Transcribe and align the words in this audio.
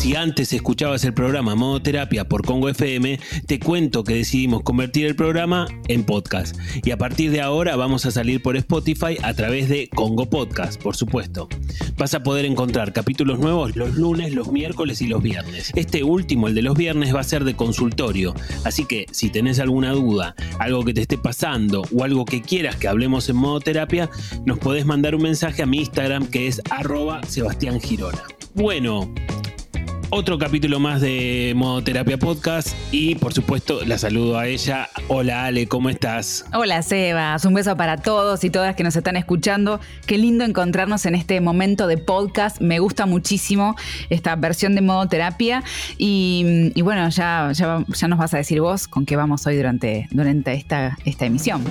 Si 0.00 0.16
antes 0.16 0.50
escuchabas 0.54 1.04
el 1.04 1.12
programa 1.12 1.54
Modo 1.54 1.82
Terapia 1.82 2.26
por 2.26 2.42
Congo 2.42 2.70
FM, 2.70 3.20
te 3.44 3.60
cuento 3.60 4.02
que 4.02 4.14
decidimos 4.14 4.62
convertir 4.62 5.04
el 5.04 5.14
programa 5.14 5.68
en 5.88 6.04
podcast. 6.04 6.56
Y 6.82 6.90
a 6.92 6.96
partir 6.96 7.30
de 7.30 7.42
ahora 7.42 7.76
vamos 7.76 8.06
a 8.06 8.10
salir 8.10 8.40
por 8.40 8.56
Spotify 8.56 9.18
a 9.22 9.34
través 9.34 9.68
de 9.68 9.90
Congo 9.90 10.30
Podcast, 10.30 10.82
por 10.82 10.96
supuesto. 10.96 11.50
Vas 11.98 12.14
a 12.14 12.22
poder 12.22 12.46
encontrar 12.46 12.94
capítulos 12.94 13.40
nuevos 13.40 13.76
los 13.76 13.94
lunes, 13.94 14.32
los 14.32 14.50
miércoles 14.50 15.02
y 15.02 15.06
los 15.06 15.22
viernes. 15.22 15.70
Este 15.76 16.02
último, 16.02 16.48
el 16.48 16.54
de 16.54 16.62
los 16.62 16.78
viernes, 16.78 17.14
va 17.14 17.20
a 17.20 17.24
ser 17.24 17.44
de 17.44 17.54
consultorio. 17.54 18.34
Así 18.64 18.86
que 18.86 19.04
si 19.10 19.28
tenés 19.28 19.58
alguna 19.58 19.92
duda, 19.92 20.34
algo 20.58 20.82
que 20.82 20.94
te 20.94 21.02
esté 21.02 21.18
pasando 21.18 21.82
o 21.94 22.04
algo 22.04 22.24
que 22.24 22.40
quieras 22.40 22.76
que 22.76 22.88
hablemos 22.88 23.28
en 23.28 23.36
modo 23.36 23.60
terapia, 23.60 24.08
nos 24.46 24.58
podés 24.60 24.86
mandar 24.86 25.14
un 25.14 25.20
mensaje 25.24 25.62
a 25.62 25.66
mi 25.66 25.80
Instagram 25.80 26.26
que 26.28 26.46
es 26.46 26.62
arroba 26.70 27.22
Sebastián 27.24 27.82
Girona. 27.82 28.22
Bueno, 28.54 29.12
otro 30.10 30.38
capítulo 30.38 30.80
más 30.80 31.00
de 31.00 31.52
Modo 31.54 31.82
Terapia 31.82 32.18
Podcast 32.18 32.74
y 32.90 33.14
por 33.14 33.32
supuesto 33.32 33.84
la 33.84 33.96
saludo 33.96 34.38
a 34.38 34.48
ella. 34.48 34.88
Hola 35.08 35.46
Ale, 35.46 35.66
¿cómo 35.66 35.88
estás? 35.88 36.44
Hola 36.52 36.82
Sebas, 36.82 37.44
un 37.44 37.54
beso 37.54 37.76
para 37.76 37.96
todos 37.96 38.42
y 38.42 38.50
todas 38.50 38.74
que 38.74 38.82
nos 38.82 38.96
están 38.96 39.16
escuchando. 39.16 39.80
Qué 40.06 40.18
lindo 40.18 40.44
encontrarnos 40.44 41.06
en 41.06 41.14
este 41.14 41.40
momento 41.40 41.86
de 41.86 41.96
podcast. 41.96 42.60
Me 42.60 42.80
gusta 42.80 43.06
muchísimo 43.06 43.76
esta 44.08 44.34
versión 44.36 44.74
de 44.74 44.80
Modo 44.80 45.06
Terapia 45.06 45.62
y, 45.96 46.72
bueno, 46.82 47.08
ya, 47.10 47.52
ya, 47.52 47.84
ya, 47.86 48.08
nos 48.08 48.18
vas 48.18 48.34
a 48.34 48.38
decir 48.38 48.60
vos 48.60 48.88
con 48.88 49.06
qué 49.06 49.16
vamos 49.16 49.46
hoy 49.46 49.56
durante, 49.56 50.08
durante 50.10 50.52
esta, 50.54 50.98
esta 51.04 51.26
emisión. 51.26 51.62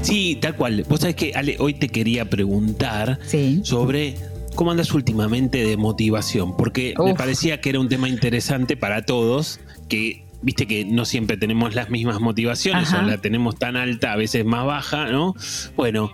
Sí, 0.00 0.38
tal 0.40 0.56
cual. 0.56 0.84
Vos 0.88 1.00
sabés 1.00 1.16
que 1.16 1.32
Ale, 1.34 1.56
hoy 1.58 1.74
te 1.74 1.88
quería 1.88 2.30
preguntar 2.30 3.18
sobre 3.62 4.16
¿Cómo 4.56 4.70
andas 4.70 4.92
últimamente 4.94 5.64
de 5.64 5.76
motivación? 5.76 6.56
Porque 6.56 6.94
me 6.98 7.14
parecía 7.14 7.60
que 7.60 7.68
era 7.68 7.78
un 7.78 7.90
tema 7.90 8.08
interesante 8.08 8.76
para 8.76 9.04
todos, 9.04 9.60
que 9.88 10.24
viste 10.40 10.66
que 10.66 10.86
no 10.86 11.04
siempre 11.04 11.36
tenemos 11.36 11.74
las 11.74 11.90
mismas 11.90 12.20
motivaciones, 12.20 12.92
o 12.92 13.02
la 13.02 13.18
tenemos 13.18 13.56
tan 13.56 13.76
alta, 13.76 14.12
a 14.12 14.16
veces 14.16 14.44
más 14.46 14.64
baja, 14.64 15.10
¿no? 15.10 15.34
Bueno, 15.76 16.10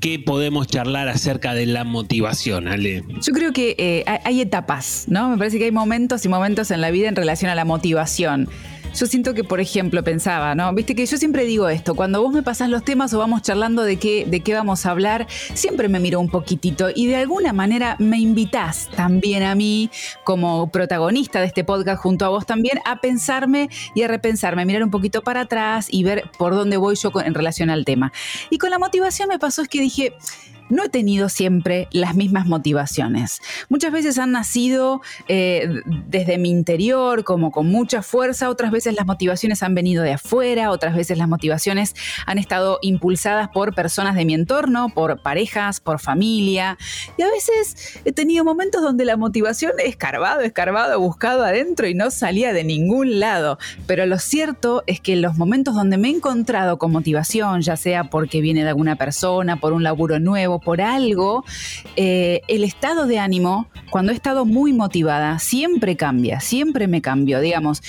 ¿qué 0.00 0.18
podemos 0.18 0.66
charlar 0.66 1.08
acerca 1.08 1.52
de 1.52 1.66
la 1.66 1.84
motivación, 1.84 2.68
Ale? 2.68 3.04
Yo 3.20 3.32
creo 3.34 3.52
que 3.52 3.76
eh, 3.78 4.04
hay 4.24 4.40
etapas, 4.40 5.04
¿no? 5.08 5.28
Me 5.28 5.36
parece 5.36 5.58
que 5.58 5.64
hay 5.66 5.72
momentos 5.72 6.24
y 6.24 6.28
momentos 6.28 6.70
en 6.70 6.80
la 6.80 6.90
vida 6.90 7.08
en 7.08 7.16
relación 7.16 7.50
a 7.50 7.54
la 7.54 7.66
motivación. 7.66 8.48
Yo 8.94 9.06
siento 9.06 9.34
que, 9.34 9.44
por 9.44 9.60
ejemplo, 9.60 10.02
pensaba, 10.02 10.54
¿no? 10.54 10.72
Viste 10.72 10.94
que 10.94 11.06
yo 11.06 11.16
siempre 11.16 11.44
digo 11.44 11.68
esto, 11.68 11.94
cuando 11.94 12.22
vos 12.22 12.32
me 12.32 12.42
pasás 12.42 12.68
los 12.68 12.84
temas 12.84 13.12
o 13.14 13.18
vamos 13.18 13.42
charlando 13.42 13.82
de 13.82 13.96
qué, 13.96 14.24
de 14.26 14.40
qué 14.40 14.54
vamos 14.54 14.86
a 14.86 14.90
hablar, 14.90 15.26
siempre 15.54 15.88
me 15.88 16.00
miro 16.00 16.20
un 16.20 16.28
poquitito 16.28 16.88
y 16.94 17.06
de 17.06 17.16
alguna 17.16 17.52
manera 17.52 17.96
me 17.98 18.18
invitás 18.18 18.88
también 18.96 19.42
a 19.42 19.54
mí, 19.54 19.90
como 20.24 20.70
protagonista 20.70 21.40
de 21.40 21.46
este 21.46 21.64
podcast 21.64 22.02
junto 22.02 22.24
a 22.24 22.28
vos 22.28 22.46
también, 22.46 22.80
a 22.84 23.00
pensarme 23.00 23.68
y 23.94 24.02
a 24.02 24.08
repensarme, 24.08 24.64
mirar 24.64 24.82
un 24.82 24.90
poquito 24.90 25.22
para 25.22 25.42
atrás 25.42 25.88
y 25.90 26.02
ver 26.02 26.24
por 26.38 26.54
dónde 26.54 26.76
voy 26.76 26.96
yo 26.96 27.12
en 27.24 27.34
relación 27.34 27.70
al 27.70 27.84
tema. 27.84 28.12
Y 28.50 28.58
con 28.58 28.70
la 28.70 28.78
motivación 28.78 29.28
me 29.28 29.38
pasó 29.38 29.62
es 29.62 29.68
que 29.68 29.80
dije, 29.80 30.14
no 30.68 30.84
he 30.84 30.88
tenido 30.88 31.28
siempre 31.28 31.88
las 31.90 32.14
mismas 32.14 32.46
motivaciones. 32.46 33.40
Muchas 33.68 33.92
veces 33.92 34.18
han 34.18 34.32
nacido 34.32 35.00
eh, 35.28 35.68
desde 36.06 36.38
mi 36.38 36.50
interior, 36.50 37.24
como 37.24 37.50
con 37.50 37.68
mucha 37.68 38.02
fuerza, 38.02 38.48
otras 38.48 38.70
veces 38.70 38.94
las 38.94 39.06
motivaciones 39.06 39.62
han 39.62 39.74
venido 39.74 40.02
de 40.02 40.14
afuera, 40.14 40.70
otras 40.70 40.94
veces 40.94 41.18
las 41.18 41.28
motivaciones 41.28 41.94
han 42.26 42.38
estado 42.38 42.78
impulsadas 42.82 43.48
por 43.48 43.74
personas 43.74 44.14
de 44.14 44.24
mi 44.24 44.34
entorno, 44.34 44.88
por 44.90 45.22
parejas, 45.22 45.80
por 45.80 46.00
familia. 46.00 46.78
Y 47.16 47.22
a 47.22 47.28
veces 47.28 48.00
he 48.04 48.12
tenido 48.12 48.44
momentos 48.44 48.82
donde 48.82 49.04
la 49.04 49.16
motivación 49.16 49.72
he 49.78 49.88
escarbado, 49.88 50.40
escarbado, 50.40 51.00
buscado 51.00 51.44
adentro 51.44 51.86
y 51.86 51.94
no 51.94 52.10
salía 52.10 52.52
de 52.52 52.64
ningún 52.64 53.20
lado. 53.20 53.58
Pero 53.86 54.06
lo 54.06 54.18
cierto 54.18 54.82
es 54.86 55.00
que 55.00 55.14
en 55.14 55.22
los 55.22 55.36
momentos 55.36 55.74
donde 55.74 55.98
me 55.98 56.08
he 56.08 56.12
encontrado 56.12 56.78
con 56.78 56.92
motivación, 56.92 57.62
ya 57.62 57.76
sea 57.76 58.04
porque 58.04 58.40
viene 58.40 58.62
de 58.62 58.68
alguna 58.68 58.96
persona, 58.96 59.56
por 59.56 59.72
un 59.72 59.82
laburo 59.82 60.18
nuevo, 60.18 60.57
por 60.60 60.80
algo, 60.80 61.44
eh, 61.96 62.40
el 62.48 62.64
estado 62.64 63.06
de 63.06 63.18
ánimo, 63.18 63.68
cuando 63.90 64.12
he 64.12 64.14
estado 64.14 64.44
muy 64.44 64.72
motivada, 64.72 65.38
siempre 65.38 65.96
cambia, 65.96 66.40
siempre 66.40 66.86
me 66.88 67.02
cambio, 67.02 67.40
digamos. 67.40 67.82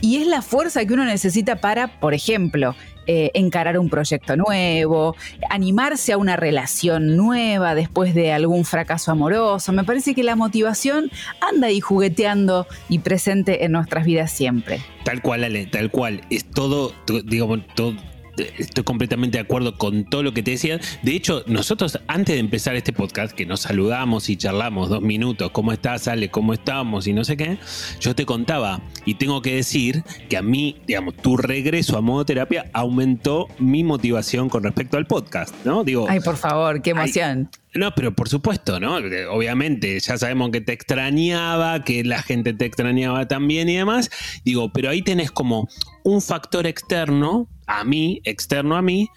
Y 0.00 0.16
es 0.16 0.26
la 0.26 0.42
fuerza 0.42 0.84
que 0.84 0.94
uno 0.94 1.04
necesita 1.04 1.56
para, 1.56 2.00
por 2.00 2.14
ejemplo, 2.14 2.74
eh, 3.08 3.30
encarar 3.34 3.78
un 3.78 3.88
proyecto 3.88 4.36
nuevo, 4.36 5.14
animarse 5.48 6.12
a 6.12 6.18
una 6.18 6.34
relación 6.34 7.16
nueva 7.16 7.76
después 7.76 8.14
de 8.14 8.32
algún 8.32 8.64
fracaso 8.64 9.12
amoroso. 9.12 9.72
Me 9.72 9.84
parece 9.84 10.12
que 10.12 10.24
la 10.24 10.34
motivación 10.34 11.08
anda 11.40 11.68
ahí 11.68 11.80
jugueteando 11.80 12.66
y 12.88 12.98
presente 12.98 13.64
en 13.64 13.70
nuestras 13.70 14.06
vidas 14.06 14.32
siempre. 14.32 14.80
Tal 15.04 15.22
cual, 15.22 15.44
Ale, 15.44 15.66
tal 15.66 15.92
cual. 15.92 16.22
Es 16.30 16.44
todo, 16.46 16.92
digamos, 17.24 17.60
todo 17.76 17.94
estoy 18.36 18.84
completamente 18.84 19.38
de 19.38 19.42
acuerdo 19.42 19.76
con 19.76 20.04
todo 20.04 20.22
lo 20.22 20.32
que 20.32 20.42
te 20.42 20.52
decía. 20.52 20.80
De 21.02 21.12
hecho, 21.12 21.42
nosotros 21.46 21.98
antes 22.06 22.34
de 22.34 22.40
empezar 22.40 22.76
este 22.76 22.92
podcast, 22.92 23.32
que 23.32 23.46
nos 23.46 23.60
saludamos 23.60 24.28
y 24.28 24.36
charlamos 24.36 24.88
dos 24.88 25.02
minutos, 25.02 25.50
¿cómo 25.50 25.72
estás, 25.72 26.08
Ale? 26.08 26.30
¿Cómo 26.30 26.52
estamos? 26.52 27.06
Y 27.06 27.12
no 27.12 27.24
sé 27.24 27.36
qué, 27.36 27.58
yo 28.00 28.14
te 28.14 28.26
contaba 28.26 28.80
y 29.04 29.14
tengo 29.14 29.42
que 29.42 29.54
decir 29.54 30.02
que 30.28 30.36
a 30.36 30.42
mí, 30.42 30.76
digamos, 30.86 31.16
tu 31.16 31.36
regreso 31.36 31.96
a 31.96 32.00
modo 32.00 32.24
terapia 32.24 32.70
aumentó 32.72 33.48
mi 33.58 33.84
motivación 33.84 34.48
con 34.48 34.62
respecto 34.62 34.96
al 34.96 35.06
podcast, 35.06 35.54
¿no? 35.64 35.84
Digo, 35.84 36.06
ay, 36.08 36.20
por 36.20 36.36
favor, 36.36 36.82
qué 36.82 36.90
emoción. 36.90 37.50
No, 37.74 37.94
pero 37.94 38.14
por 38.14 38.28
supuesto, 38.28 38.80
¿no? 38.80 38.96
Obviamente, 39.30 39.98
ya 40.00 40.16
sabemos 40.16 40.50
que 40.50 40.60
te 40.60 40.72
extrañaba, 40.72 41.84
que 41.84 42.04
la 42.04 42.22
gente 42.22 42.54
te 42.54 42.64
extrañaba 42.64 43.28
también 43.28 43.68
y 43.68 43.76
demás. 43.76 44.10
Digo, 44.44 44.72
pero 44.72 44.88
ahí 44.88 45.02
tenés 45.02 45.30
como 45.30 45.68
un 46.02 46.22
factor 46.22 46.66
externo 46.66 47.48
a 47.66 47.84
mí, 47.84 48.20
externo 48.24 48.76
a 48.76 48.82
mí, 48.82 49.08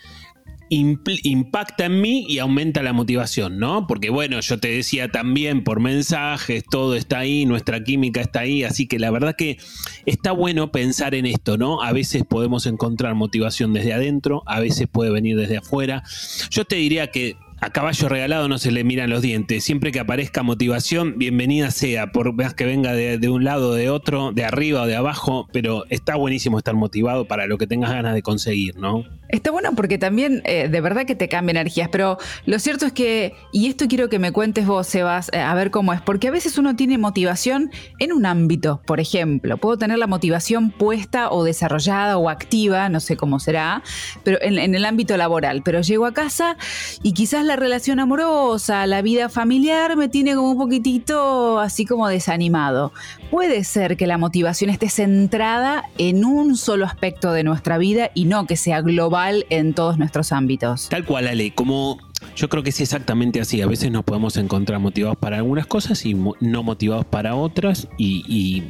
impacta 0.70 1.86
en 1.86 2.02
mí 2.02 2.26
y 2.28 2.40
aumenta 2.40 2.84
la 2.84 2.94
motivación, 2.94 3.58
¿no? 3.58 3.88
Porque 3.88 4.10
bueno, 4.10 4.40
yo 4.40 4.60
te 4.60 4.70
decía 4.70 5.10
también 5.10 5.64
por 5.64 5.80
mensajes, 5.80 6.64
todo 6.70 6.96
está 6.96 7.20
ahí, 7.20 7.46
nuestra 7.46 7.84
química 7.84 8.22
está 8.22 8.42
ahí, 8.42 8.64
así 8.64 8.88
que 8.88 9.00
la 9.00 9.10
verdad 9.10 9.36
que 9.36 9.58
está 10.06 10.32
bueno 10.32 10.72
pensar 10.72 11.16
en 11.16 11.26
esto, 11.26 11.58
¿no? 11.58 11.82
A 11.82 11.92
veces 11.92 12.24
podemos 12.28 12.66
encontrar 12.68 13.16
motivación 13.16 13.74
desde 13.74 13.94
adentro, 13.94 14.44
a 14.46 14.60
veces 14.60 14.88
puede 14.92 15.12
venir 15.12 15.38
desde 15.38 15.58
afuera. 15.58 16.04
Yo 16.52 16.66
te 16.66 16.76
diría 16.76 17.08
que 17.08 17.36
a 17.62 17.70
caballo 17.72 18.10
regalado 18.10 18.48
no 18.48 18.58
se 18.58 18.72
le 18.72 18.84
miran 18.84 19.10
los 19.10 19.22
dientes. 19.22 19.64
Siempre 19.64 19.92
que 19.92 20.00
aparezca 20.00 20.44
motivación, 20.44 21.16
bienvenida 21.18 21.72
sea, 21.72 22.12
por 22.12 22.34
más 22.34 22.54
que 22.54 22.66
venga 22.66 22.94
de, 22.94 23.30
un 23.30 23.44
lado 23.44 23.70
o 23.70 23.74
de 23.74 23.90
otro, 23.90 24.32
de 24.32 24.46
arriba 24.46 24.84
o 24.84 24.88
de 24.88 24.96
abajo, 24.96 25.48
pero 25.52 25.86
está 25.90 26.16
buenísimo 26.16 26.58
estar 26.58 26.76
motivado 26.76 27.26
para 27.26 27.48
lo 27.48 27.58
que 27.58 27.68
tengas 27.68 27.92
ganas 27.92 28.14
de 28.14 28.22
conseguir, 28.22 28.78
¿no? 28.78 29.04
Está 29.30 29.52
bueno 29.52 29.74
porque 29.76 30.00
también 30.00 30.42
eh, 30.46 30.70
de 30.70 30.82
verdad 30.82 31.06
que 31.06 31.14
te 31.14 31.30
cambia 31.30 31.52
energías, 31.52 31.90
pero 31.92 32.18
lo 32.48 32.58
cierto 32.58 32.88
es 32.88 32.94
que, 32.94 33.36
y 33.54 33.68
esto 33.68 33.88
quiero 33.88 34.10
que 34.10 34.18
me 34.18 34.32
cuentes 34.32 34.66
vos, 34.66 34.88
Sebas, 34.88 35.30
eh, 35.34 35.40
a 35.40 35.54
ver 35.54 35.70
cómo 35.70 35.94
es, 35.94 36.02
porque 36.02 36.30
a 36.30 36.32
veces 36.32 36.58
uno 36.58 36.76
tiene 36.76 36.98
motivación 36.98 37.70
en 38.00 38.12
un 38.12 38.26
ámbito, 38.26 38.82
por 38.86 39.00
ejemplo, 39.00 39.58
puedo 39.58 39.78
tener 39.78 40.00
la 40.00 40.08
motivación 40.08 40.72
puesta 40.72 41.30
o 41.30 41.44
desarrollada 41.44 42.18
o 42.18 42.28
activa, 42.28 42.90
no 42.90 43.00
sé 43.00 43.18
cómo 43.18 43.40
será, 43.40 43.84
pero 44.24 44.40
en, 44.42 44.58
en 44.58 44.74
el 44.74 44.84
ámbito 44.84 45.16
laboral, 45.16 45.62
pero 45.64 45.82
llego 45.82 46.08
a 46.08 46.14
casa 46.14 46.58
y 47.04 47.14
quizás 47.14 47.46
la 47.46 47.56
relación 47.56 48.00
amorosa, 48.00 48.88
la 48.88 49.04
vida 49.04 49.30
familiar 49.30 49.96
me 49.96 50.10
tiene 50.10 50.34
como 50.34 50.54
un 50.54 50.58
poquitito 50.58 51.60
así 51.60 51.86
como 51.86 52.08
desanimado. 52.08 52.94
Puede 53.30 53.64
ser 53.64 53.96
que 53.96 54.08
la 54.08 54.18
motivación 54.18 54.72
esté 54.72 54.90
centrada 54.90 55.84
en 56.00 56.26
un 56.26 56.58
solo 56.58 56.86
aspecto 56.86 57.32
de 57.32 57.44
nuestra 57.44 57.78
vida 57.78 58.10
y 58.16 58.26
no 58.26 58.48
que 58.48 58.58
sea 58.58 58.82
global 58.82 59.19
en 59.28 59.74
todos 59.74 59.98
nuestros 59.98 60.32
ámbitos. 60.32 60.90
Tal 60.90 61.06
cual, 61.06 61.28
Ale, 61.28 61.54
como 61.54 61.98
yo 62.36 62.50
creo 62.50 62.64
que 62.64 62.70
es 62.70 62.82
exactamente 62.82 63.42
así. 63.42 63.62
A 63.62 63.68
veces 63.68 63.92
nos 63.92 64.04
podemos 64.04 64.38
encontrar 64.38 64.80
motivados 64.80 65.18
para 65.18 65.38
algunas 65.38 65.68
cosas 65.68 66.06
y 66.06 66.14
no 66.14 66.64
motivados 66.64 67.06
para 67.06 67.36
otras 67.36 67.88
y, 67.98 68.64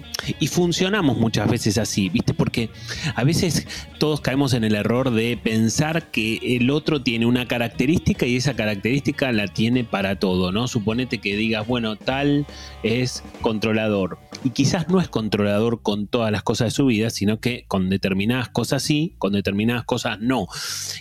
funcionamos 0.49 1.17
muchas 1.17 1.49
veces 1.49 1.77
así, 1.77 2.09
¿viste? 2.09 2.33
Porque 2.33 2.69
a 3.15 3.23
veces 3.23 3.67
todos 3.99 4.19
caemos 4.19 4.53
en 4.53 4.63
el 4.63 4.75
error 4.75 5.11
de 5.11 5.37
pensar 5.37 6.09
que 6.11 6.39
el 6.43 6.71
otro 6.71 7.03
tiene 7.03 7.25
una 7.25 7.47
característica 7.47 8.25
y 8.25 8.35
esa 8.35 8.55
característica 8.55 9.31
la 9.31 9.47
tiene 9.47 9.83
para 9.83 10.17
todo, 10.17 10.51
¿no? 10.51 10.67
Suponete 10.67 11.19
que 11.19 11.37
digas, 11.37 11.67
bueno, 11.67 11.95
tal 11.95 12.47
es 12.83 13.23
controlador 13.41 14.17
y 14.43 14.51
quizás 14.51 14.87
no 14.89 14.99
es 14.99 15.07
controlador 15.07 15.81
con 15.81 16.07
todas 16.07 16.31
las 16.31 16.43
cosas 16.43 16.67
de 16.67 16.71
su 16.71 16.85
vida, 16.85 17.09
sino 17.09 17.39
que 17.39 17.65
con 17.67 17.89
determinadas 17.89 18.49
cosas 18.49 18.83
sí, 18.83 19.15
con 19.17 19.33
determinadas 19.33 19.83
cosas 19.83 20.19
no. 20.19 20.47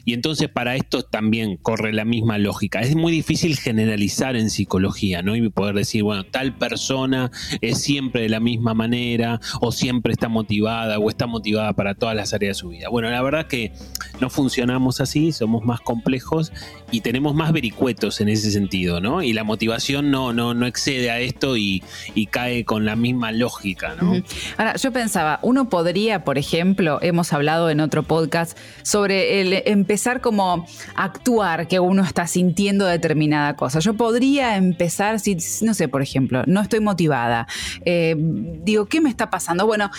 Y 0.04 0.12
entonces 0.12 0.48
para 0.48 0.76
esto 0.76 1.02
también 1.02 1.56
corre 1.56 1.92
la 1.92 2.04
misma 2.04 2.37
lógica. 2.38 2.80
Es 2.80 2.94
muy 2.94 3.12
difícil 3.12 3.56
generalizar 3.56 4.36
en 4.36 4.50
psicología, 4.50 5.22
¿no? 5.22 5.36
Y 5.36 5.48
poder 5.50 5.74
decir, 5.74 6.02
bueno, 6.02 6.24
tal 6.24 6.54
persona 6.54 7.30
es 7.60 7.80
siempre 7.80 8.22
de 8.22 8.28
la 8.28 8.40
misma 8.40 8.74
manera 8.74 9.40
o 9.60 9.72
siempre 9.72 10.12
está 10.12 10.28
motivada 10.28 10.98
o 10.98 11.08
está 11.10 11.26
motivada 11.26 11.72
para 11.72 11.94
todas 11.94 12.14
las 12.14 12.32
áreas 12.32 12.56
de 12.56 12.60
su 12.60 12.68
vida. 12.68 12.88
Bueno, 12.88 13.10
la 13.10 13.22
verdad 13.22 13.46
que 13.46 13.72
no 14.20 14.30
funcionamos 14.30 15.00
así, 15.00 15.32
somos 15.32 15.64
más 15.64 15.80
complejos 15.80 16.52
y 16.90 17.00
tenemos 17.00 17.34
más 17.34 17.52
vericuetos 17.52 18.20
en 18.20 18.28
ese 18.28 18.50
sentido, 18.50 19.00
¿no? 19.00 19.22
Y 19.22 19.32
la 19.32 19.44
motivación 19.44 20.10
no, 20.10 20.32
no, 20.32 20.54
no 20.54 20.66
excede 20.66 21.10
a 21.10 21.20
esto 21.20 21.56
y, 21.56 21.82
cae 22.30 22.64
con 22.64 22.84
la 22.84 22.94
misma 22.94 23.32
lógica, 23.32 23.94
¿no? 24.00 24.22
Ahora, 24.58 24.76
yo 24.76 24.92
pensaba, 24.92 25.38
uno 25.42 25.70
podría, 25.70 26.24
por 26.24 26.36
ejemplo, 26.36 26.98
hemos 27.00 27.32
hablado 27.32 27.70
en 27.70 27.80
otro 27.80 28.02
podcast 28.02 28.58
sobre 28.82 29.40
el 29.40 29.62
empezar 29.64 30.20
como 30.20 30.66
actuar 30.94 31.68
que 31.68 31.80
uno 31.80 32.04
está 32.04 32.22
sintiendo 32.28 32.86
determinada 32.86 33.56
cosa. 33.56 33.80
Yo 33.80 33.94
podría 33.94 34.56
empezar, 34.56 35.18
si, 35.18 35.36
no 35.62 35.74
sé, 35.74 35.88
por 35.88 36.02
ejemplo, 36.02 36.44
no 36.46 36.60
estoy 36.60 36.80
motivada. 36.80 37.48
Eh, 37.84 38.14
digo, 38.16 38.86
¿qué 38.86 39.00
me 39.00 39.10
está 39.10 39.30
pasando? 39.30 39.66
Bueno, 39.66 39.90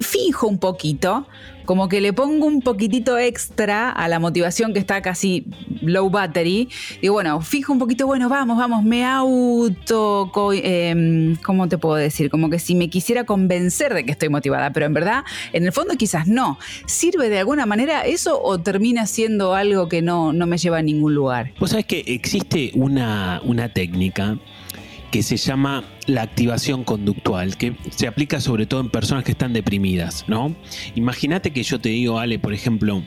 fijo 0.00 0.46
un 0.46 0.58
poquito, 0.58 1.26
como 1.66 1.88
que 1.88 2.00
le 2.00 2.12
pongo 2.12 2.46
un 2.46 2.62
poquitito 2.62 3.18
extra 3.18 3.90
a 3.90 4.08
la 4.08 4.20
motivación 4.20 4.72
que 4.72 4.78
está 4.78 5.02
casi 5.02 5.46
low 5.82 6.08
battery. 6.08 6.68
Digo, 7.02 7.14
bueno, 7.14 7.40
fijo 7.42 7.72
un 7.72 7.78
poquito, 7.78 8.06
bueno, 8.06 8.28
vamos, 8.28 8.56
vamos, 8.56 8.84
me 8.84 9.04
auto, 9.04 10.30
eh, 10.54 11.36
¿cómo 11.44 11.68
te 11.68 11.76
puedo 11.76 11.96
decir? 11.96 12.30
Como 12.30 12.48
que 12.48 12.58
si 12.58 12.74
me 12.74 12.88
quisiera 12.88 13.24
convencer 13.24 13.92
de 13.94 14.04
que 14.04 14.12
estoy 14.12 14.28
motivada, 14.28 14.72
pero 14.72 14.86
en 14.86 14.94
verdad, 14.94 15.24
en 15.52 15.64
el 15.64 15.72
fondo 15.72 15.96
quizás 15.96 16.26
no. 16.28 16.58
¿Sirve 16.86 17.28
de 17.28 17.40
alguna 17.40 17.66
manera 17.66 18.02
eso 18.06 18.40
o 18.40 18.58
termina 18.58 19.06
siendo 19.06 19.54
algo 19.54 19.88
que 19.88 20.02
no, 20.02 20.32
no 20.32 20.46
me 20.46 20.58
lleva 20.58 20.78
a 20.78 20.82
ningún 20.82 21.14
lugar? 21.14 21.52
Pues 21.58 21.72
sabes 21.72 21.86
que 21.86 22.00
existe 22.06 22.70
una, 22.74 23.40
una 23.44 23.72
técnica 23.72 24.38
que 25.10 25.22
se 25.22 25.36
llama 25.36 25.84
la 26.06 26.22
activación 26.22 26.84
conductual, 26.84 27.56
que 27.56 27.74
se 27.90 28.06
aplica 28.06 28.40
sobre 28.40 28.66
todo 28.66 28.80
en 28.80 28.90
personas 28.90 29.24
que 29.24 29.32
están 29.32 29.52
deprimidas, 29.52 30.24
¿no? 30.28 30.54
Imagínate 30.94 31.52
que 31.52 31.62
yo 31.62 31.80
te 31.80 31.90
digo, 31.90 32.18
Ale, 32.18 32.38
por 32.38 32.52
ejemplo, 32.52 33.02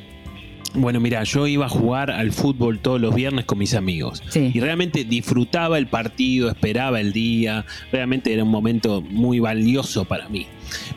bueno, 0.75 1.00
mira, 1.00 1.24
yo 1.24 1.48
iba 1.48 1.66
a 1.66 1.69
jugar 1.69 2.12
al 2.12 2.31
fútbol 2.31 2.80
todos 2.80 3.01
los 3.01 3.16
viernes 3.16 3.46
con 3.46 3.57
mis 3.57 3.74
amigos. 3.74 4.22
Y 4.36 4.60
realmente 4.60 5.04
disfrutaba 5.04 5.78
el 5.78 5.88
partido, 5.88 6.50
esperaba 6.50 7.01
el 7.01 7.12
día. 7.12 7.66
Realmente 7.92 8.31
era 8.31 8.44
un 8.44 8.51
momento 8.51 9.01
muy 9.01 9.40
valioso 9.40 10.06
para 10.06 10.30
mí. 10.30 10.46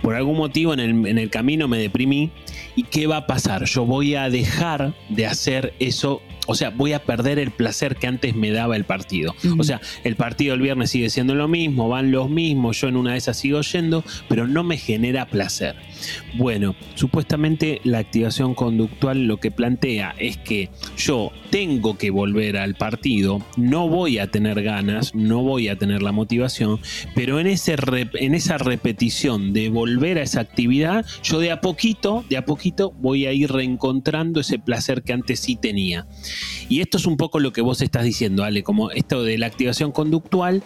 Por 0.02 0.14
algún 0.14 0.36
motivo 0.36 0.74
en 0.74 0.80
el, 0.80 1.06
en 1.06 1.18
el 1.18 1.30
camino 1.30 1.68
me 1.68 1.78
deprimí. 1.78 2.30
¿Y 2.76 2.82
qué 2.84 3.06
va 3.06 3.18
a 3.18 3.26
pasar? 3.26 3.64
Yo 3.64 3.86
voy 3.86 4.14
a 4.14 4.28
dejar 4.28 4.94
de 5.08 5.26
hacer 5.26 5.72
eso 5.78 6.20
o 6.46 6.54
sea, 6.54 6.70
voy 6.70 6.92
a 6.92 7.04
perder 7.04 7.38
el 7.38 7.50
placer 7.50 7.96
que 7.96 8.06
antes 8.06 8.34
me 8.34 8.50
daba 8.50 8.76
el 8.76 8.84
partido. 8.84 9.34
O 9.58 9.64
sea, 9.64 9.80
el 10.04 10.16
partido 10.16 10.54
el 10.54 10.60
viernes 10.60 10.90
sigue 10.90 11.08
siendo 11.10 11.34
lo 11.34 11.48
mismo, 11.48 11.88
van 11.88 12.10
los 12.10 12.30
mismos, 12.30 12.80
yo 12.80 12.88
en 12.88 12.96
una 12.96 13.12
de 13.12 13.18
esas 13.18 13.36
sigo 13.36 13.60
yendo, 13.60 14.04
pero 14.28 14.46
no 14.46 14.64
me 14.64 14.76
genera 14.76 15.26
placer. 15.26 15.76
Bueno, 16.34 16.74
supuestamente 16.94 17.80
la 17.84 17.98
activación 17.98 18.54
conductual 18.54 19.26
lo 19.26 19.38
que 19.38 19.50
plantea 19.50 20.14
es 20.18 20.36
que 20.36 20.70
yo 20.96 21.30
tengo 21.50 21.96
que 21.96 22.10
volver 22.10 22.56
al 22.56 22.74
partido, 22.74 23.44
no 23.56 23.88
voy 23.88 24.18
a 24.18 24.30
tener 24.30 24.62
ganas, 24.62 25.14
no 25.14 25.42
voy 25.42 25.68
a 25.68 25.76
tener 25.76 26.02
la 26.02 26.12
motivación, 26.12 26.80
pero 27.14 27.38
en, 27.38 27.46
ese 27.46 27.76
en 28.14 28.34
esa 28.34 28.58
repetición 28.58 29.52
de 29.52 29.68
volver 29.68 30.18
a 30.18 30.22
esa 30.22 30.40
actividad, 30.40 31.04
yo 31.22 31.38
de 31.38 31.52
a 31.52 31.60
poquito, 31.60 32.24
de 32.28 32.36
a 32.36 32.44
poquito 32.44 32.92
voy 32.92 33.26
a 33.26 33.32
ir 33.32 33.52
reencontrando 33.52 34.40
ese 34.40 34.58
placer 34.58 35.02
que 35.02 35.12
antes 35.12 35.40
sí 35.40 35.56
tenía. 35.56 36.06
Y 36.68 36.80
esto 36.80 36.98
es 36.98 37.06
un 37.06 37.16
poco 37.16 37.40
lo 37.40 37.52
que 37.52 37.60
vos 37.60 37.82
estás 37.82 38.04
diciendo, 38.04 38.44
Ale, 38.44 38.62
como 38.62 38.90
esto 38.90 39.22
de 39.22 39.38
la 39.38 39.46
activación 39.46 39.92
conductual 39.92 40.62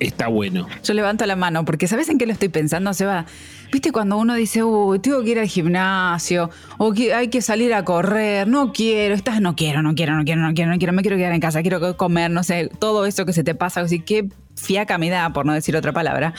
está 0.00 0.28
bueno. 0.28 0.66
Yo 0.84 0.94
levanto 0.94 1.26
la 1.26 1.36
mano 1.36 1.64
porque 1.64 1.88
¿sabes 1.88 2.08
en 2.08 2.18
qué 2.18 2.26
lo 2.26 2.32
estoy 2.32 2.48
pensando, 2.48 2.92
Seba? 2.94 3.26
¿Viste 3.72 3.92
cuando 3.92 4.16
uno 4.16 4.34
dice, 4.34 4.62
uy, 4.62 4.98
tengo 5.00 5.22
que 5.24 5.30
ir 5.30 5.38
al 5.38 5.48
gimnasio 5.48 6.50
o 6.78 6.92
hay 7.14 7.28
que 7.28 7.42
salir 7.42 7.74
a 7.74 7.84
correr? 7.84 8.46
No 8.46 8.72
quiero, 8.72 9.14
estás, 9.14 9.40
no 9.40 9.56
quiero, 9.56 9.82
no 9.82 9.94
quiero, 9.94 10.14
no 10.16 10.24
quiero, 10.24 10.42
no 10.42 10.54
quiero, 10.54 10.70
no 10.70 10.78
quiero, 10.78 10.92
me 10.92 11.02
quiero 11.02 11.16
quedar 11.16 11.32
en 11.32 11.40
casa, 11.40 11.62
quiero 11.62 11.96
comer, 11.96 12.30
no 12.30 12.42
sé, 12.44 12.70
todo 12.78 13.06
eso 13.06 13.26
que 13.26 13.32
se 13.32 13.42
te 13.42 13.54
pasa, 13.54 13.80
así 13.80 14.00
que 14.00 14.28
fiaca 14.56 14.98
me 14.98 15.10
da, 15.10 15.32
por 15.32 15.46
no 15.46 15.52
decir 15.52 15.76
otra 15.76 15.92
palabra. 15.92 16.34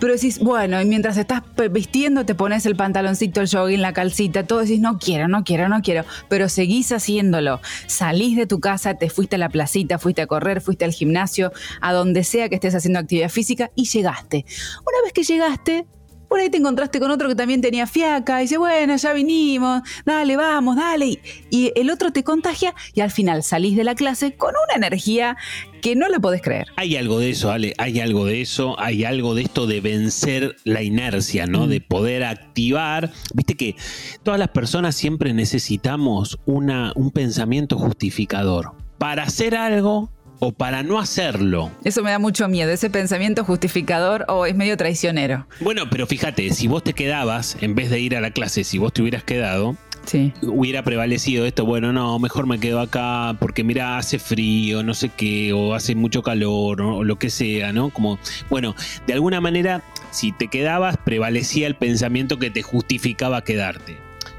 Pero 0.00 0.14
decís, 0.14 0.38
bueno, 0.38 0.80
y 0.80 0.84
mientras 0.84 1.16
estás 1.16 1.42
vistiendo, 1.70 2.24
te 2.24 2.34
pones 2.34 2.66
el 2.66 2.74
pantaloncito, 2.76 3.40
el 3.40 3.48
jogging, 3.48 3.80
la 3.80 3.92
calcita, 3.92 4.44
todo 4.44 4.60
decís, 4.60 4.80
no 4.80 4.98
quiero, 4.98 5.28
no 5.28 5.44
quiero, 5.44 5.68
no 5.68 5.82
quiero, 5.82 6.04
pero 6.28 6.48
seguís 6.48 6.90
haciéndolo. 6.92 7.60
Salís 7.86 8.36
de 8.36 8.46
tu 8.46 8.60
casa, 8.60 8.94
te 8.94 9.10
fuiste 9.10 9.36
a 9.36 9.38
la 9.38 9.48
placita, 9.48 9.98
fuiste 9.98 10.22
a 10.22 10.26
correr, 10.26 10.60
fuiste 10.60 10.84
al 10.84 10.92
gimnasio, 10.92 11.52
a 11.80 11.92
donde 11.92 12.24
sea 12.24 12.48
que 12.48 12.56
estés 12.56 12.74
haciendo 12.74 12.98
actividad 12.98 13.28
física 13.28 13.70
y 13.74 13.84
llegaste. 13.84 14.44
Una 14.80 15.02
vez 15.04 15.12
que 15.12 15.22
llegaste, 15.22 15.86
por 16.32 16.40
ahí 16.40 16.48
te 16.48 16.56
encontraste 16.56 16.98
con 16.98 17.10
otro 17.10 17.28
que 17.28 17.34
también 17.34 17.60
tenía 17.60 17.86
fiaca 17.86 18.40
y 18.40 18.44
dice, 18.44 18.56
bueno, 18.56 18.96
ya 18.96 19.12
vinimos, 19.12 19.82
dale, 20.06 20.34
vamos, 20.38 20.76
dale. 20.76 21.20
Y 21.50 21.72
el 21.76 21.90
otro 21.90 22.10
te 22.10 22.24
contagia 22.24 22.74
y 22.94 23.02
al 23.02 23.10
final 23.10 23.42
salís 23.42 23.76
de 23.76 23.84
la 23.84 23.94
clase 23.94 24.34
con 24.34 24.54
una 24.66 24.74
energía 24.74 25.36
que 25.82 25.94
no 25.94 26.08
la 26.08 26.20
podés 26.20 26.40
creer. 26.40 26.68
Hay 26.76 26.96
algo 26.96 27.18
de 27.18 27.28
eso, 27.28 27.50
Ale, 27.50 27.74
hay 27.76 28.00
algo 28.00 28.24
de 28.24 28.40
eso, 28.40 28.80
hay 28.80 29.04
algo 29.04 29.34
de 29.34 29.42
esto 29.42 29.66
de 29.66 29.82
vencer 29.82 30.56
la 30.64 30.82
inercia, 30.82 31.46
¿no? 31.46 31.66
Mm. 31.66 31.68
De 31.68 31.80
poder 31.82 32.24
activar. 32.24 33.12
Viste 33.34 33.54
que 33.54 33.76
todas 34.22 34.40
las 34.40 34.48
personas 34.48 34.94
siempre 34.94 35.34
necesitamos 35.34 36.38
una, 36.46 36.94
un 36.96 37.10
pensamiento 37.10 37.76
justificador. 37.76 38.72
Para 38.96 39.24
hacer 39.24 39.54
algo, 39.54 40.08
o 40.44 40.50
para 40.50 40.82
no 40.82 40.98
hacerlo. 40.98 41.70
Eso 41.84 42.02
me 42.02 42.10
da 42.10 42.18
mucho 42.18 42.48
miedo, 42.48 42.72
ese 42.72 42.90
pensamiento 42.90 43.44
justificador 43.44 44.24
o 44.26 44.44
es 44.44 44.56
medio 44.56 44.76
traicionero. 44.76 45.46
Bueno, 45.60 45.84
pero 45.88 46.04
fíjate, 46.08 46.50
si 46.50 46.66
vos 46.66 46.82
te 46.82 46.94
quedabas, 46.94 47.56
en 47.60 47.76
vez 47.76 47.90
de 47.90 48.00
ir 48.00 48.16
a 48.16 48.20
la 48.20 48.32
clase, 48.32 48.64
si 48.64 48.76
vos 48.76 48.92
te 48.92 49.02
hubieras 49.02 49.22
quedado, 49.22 49.76
Sí. 50.04 50.32
hubiera 50.42 50.82
prevalecido 50.82 51.46
esto, 51.46 51.64
bueno, 51.64 51.92
no, 51.92 52.18
mejor 52.18 52.48
me 52.48 52.58
quedo 52.58 52.80
acá 52.80 53.36
porque 53.38 53.62
mira, 53.62 53.98
hace 53.98 54.18
frío, 54.18 54.82
no 54.82 54.94
sé 54.94 55.10
qué, 55.10 55.52
o 55.52 55.74
hace 55.74 55.94
mucho 55.94 56.24
calor, 56.24 56.82
o 56.82 57.04
lo 57.04 57.20
que 57.20 57.30
sea, 57.30 57.72
¿no? 57.72 57.90
Como, 57.90 58.18
bueno, 58.50 58.74
de 59.06 59.12
alguna 59.12 59.40
manera, 59.40 59.80
si 60.10 60.32
te 60.32 60.48
quedabas, 60.48 60.96
prevalecía 60.96 61.68
el 61.68 61.76
pensamiento 61.76 62.40
que 62.40 62.50
te 62.50 62.62
justificaba 62.62 63.44
quedarte 63.44 63.96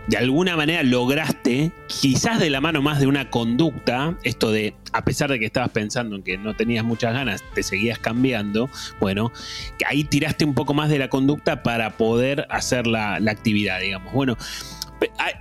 de 0.08 0.18
alguna 0.18 0.56
manera 0.58 0.84
lograste, 0.84 1.72
quizás 1.88 2.40
de 2.40 2.50
la 2.50 2.62
mano 2.62 2.82
más 2.82 3.00
de 3.00 3.08
una 3.08 3.30
conducta, 3.30 4.18
esto 4.24 4.52
de, 4.52 4.76
a 4.92 5.06
pesar 5.06 5.30
de 5.30 5.40
que 5.40 5.46
estabas 5.46 5.70
pensando 5.70 6.16
en 6.16 6.24
que 6.24 6.38
no 6.38 6.56
tenías 6.56 6.84
muchas 6.84 7.14
ganas, 7.14 7.44
te 7.54 7.64
seguías 7.64 8.00
cambiando, 8.00 8.70
bueno, 9.00 9.32
que 9.78 9.86
ahí 9.86 10.04
tiraste 10.04 10.46
un 10.46 10.54
poco 10.54 10.74
más 10.74 10.90
de 10.90 11.00
la 11.00 11.10
conducta 11.10 11.64
para 11.64 11.98
poder 11.98 12.46
hacer 12.50 12.88
la, 12.88 13.20
la 13.20 13.32
actividad, 13.32 13.80
digamos. 13.80 14.12
Bueno, 14.14 14.38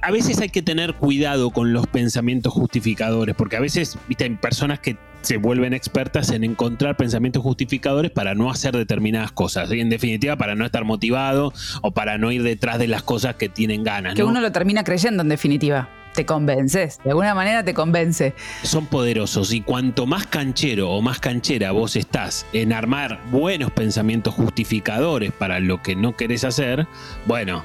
a, 0.01 0.11
veces 0.11 0.41
hay 0.41 0.49
que 0.49 0.63
tener 0.63 0.95
cuidado 0.95 1.51
con 1.51 1.73
los 1.73 1.87
pensamientos 1.87 2.53
justificadores, 2.53 3.35
porque 3.35 3.57
a 3.57 3.61
veces, 3.61 3.99
viste, 4.09 4.25
hay 4.25 4.31
personas 4.31 4.81
que 4.81 4.97
se 5.23 5.37
vuelven 5.37 5.73
expertas 5.73 6.31
en 6.31 6.45
encontrar 6.45 6.97
pensamientos 6.97 7.43
justificadores 7.43 8.11
para 8.11 8.35
no 8.35 8.51
hacer 8.51 8.77
determinadas 8.77 9.33
cosas. 9.33 9.73
Y 9.73 9.81
en 9.81 9.91
definitiva, 9.91 10.37
para 10.37 10.55
no 10.55 10.65
estar 10.65 10.85
motivado 10.85 11.53
o 11.81 11.93
para 11.93 12.19
no 12.19 12.33
ir 12.33 12.43
detrás 12.43 12.79
de 12.79 12.89
las 12.89 13.03
cosas 13.03 13.37
que 13.37 13.49
tienen 13.49 13.85
ganas. 13.85 14.15
Que 14.15 14.25
uno 14.25 14.41
lo 14.41 14.53
termina 14.53 14.85
creyendo, 14.85 15.23
en 15.23 15.29
definitiva 15.29 15.89
te 16.15 16.27
convences, 16.27 17.01
de 17.05 17.11
alguna 17.11 17.35
manera 17.35 17.65
te 17.65 17.75
convence. 17.75 18.35
Son 18.63 18.87
poderosos 18.87 19.53
y 19.53 19.63
cuanto 19.63 20.07
más 20.07 20.27
canchero 20.27 20.91
o 20.91 21.01
más 21.01 21.19
canchera 21.19 21.73
vos 21.73 21.97
estás 21.97 22.47
en 22.53 22.73
armar 22.73 23.19
buenos 23.31 23.71
pensamientos 23.71 24.35
justificadores 24.35 25.33
para 25.33 25.59
lo 25.61 25.83
que 25.83 25.97
no 25.97 26.17
querés 26.17 26.45
hacer, 26.45 26.87
bueno, 27.27 27.65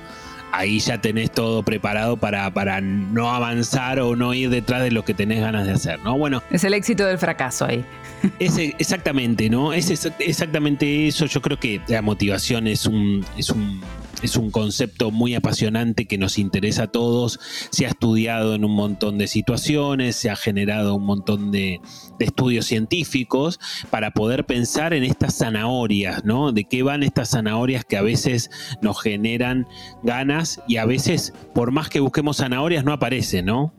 ahí 0.52 0.80
ya 0.80 1.00
tenés 1.00 1.32
todo 1.32 1.64
preparado 1.64 2.18
para, 2.18 2.52
para 2.52 2.82
no 2.82 3.32
avanzar 3.32 4.00
o 4.00 4.16
no 4.16 4.34
ir 4.34 4.50
detrás 4.50 4.84
de 4.84 4.92
lo 4.92 5.04
que 5.04 5.14
tenés 5.14 5.42
ganas 5.42 5.66
de 5.66 5.74
hacer, 5.74 6.00
¿no? 6.00 6.18
Bueno. 6.18 6.42
Es 6.52 6.64
el 6.64 6.74
éxito 6.74 7.06
del 7.06 7.18
fracaso 7.18 7.66
ahí. 7.66 7.84
exactamente, 8.40 9.50
¿no? 9.50 9.74
Es 9.74 9.90
exactamente 10.20 11.08
eso. 11.08 11.26
Yo 11.26 11.42
creo 11.42 11.60
que 11.60 11.82
la 11.88 12.02
motivación 12.02 12.68
es 12.68 12.86
un, 12.86 13.26
es 13.38 13.50
un 13.50 13.82
es 14.22 14.36
un 14.36 14.52
concepto 14.52 15.12
muy 15.12 15.36
apasionante 15.36 16.06
que 16.06 16.18
nos 16.18 16.40
interesa 16.40 16.84
a 16.84 16.88
todos. 16.88 17.40
Se 17.70 17.86
ha 17.86 17.90
estudiado 17.90 18.56
en 18.56 18.66
un 18.66 18.72
montón 18.72 19.18
de 19.18 19.28
situaciones, 19.28 20.16
se 20.16 20.30
ha 20.30 20.36
generado 20.36 20.96
un 20.96 21.06
montón 21.06 21.52
de, 21.52 21.80
estudios 22.20 22.66
científicos 22.66 23.60
para 23.92 24.10
poder 24.12 24.46
pensar 24.46 24.94
en 24.94 25.04
estas 25.04 25.38
zanahorias, 25.38 26.26
¿no? 26.26 26.52
De 26.52 26.64
qué 26.64 26.82
van 26.82 27.04
estas 27.04 27.30
zanahorias 27.30 27.86
que 27.86 27.96
a 27.96 28.02
veces 28.02 28.50
nos 28.82 29.00
generan 29.00 29.68
ganas 30.02 30.60
y 30.68 30.78
a 30.78 30.86
veces, 30.86 31.34
por 31.54 31.72
más 31.72 31.90
que 31.90 32.00
busquemos 32.00 32.38
zanahorias, 32.38 32.84
no 32.84 32.92
aparecen, 32.92 33.46
¿no? 33.46 33.72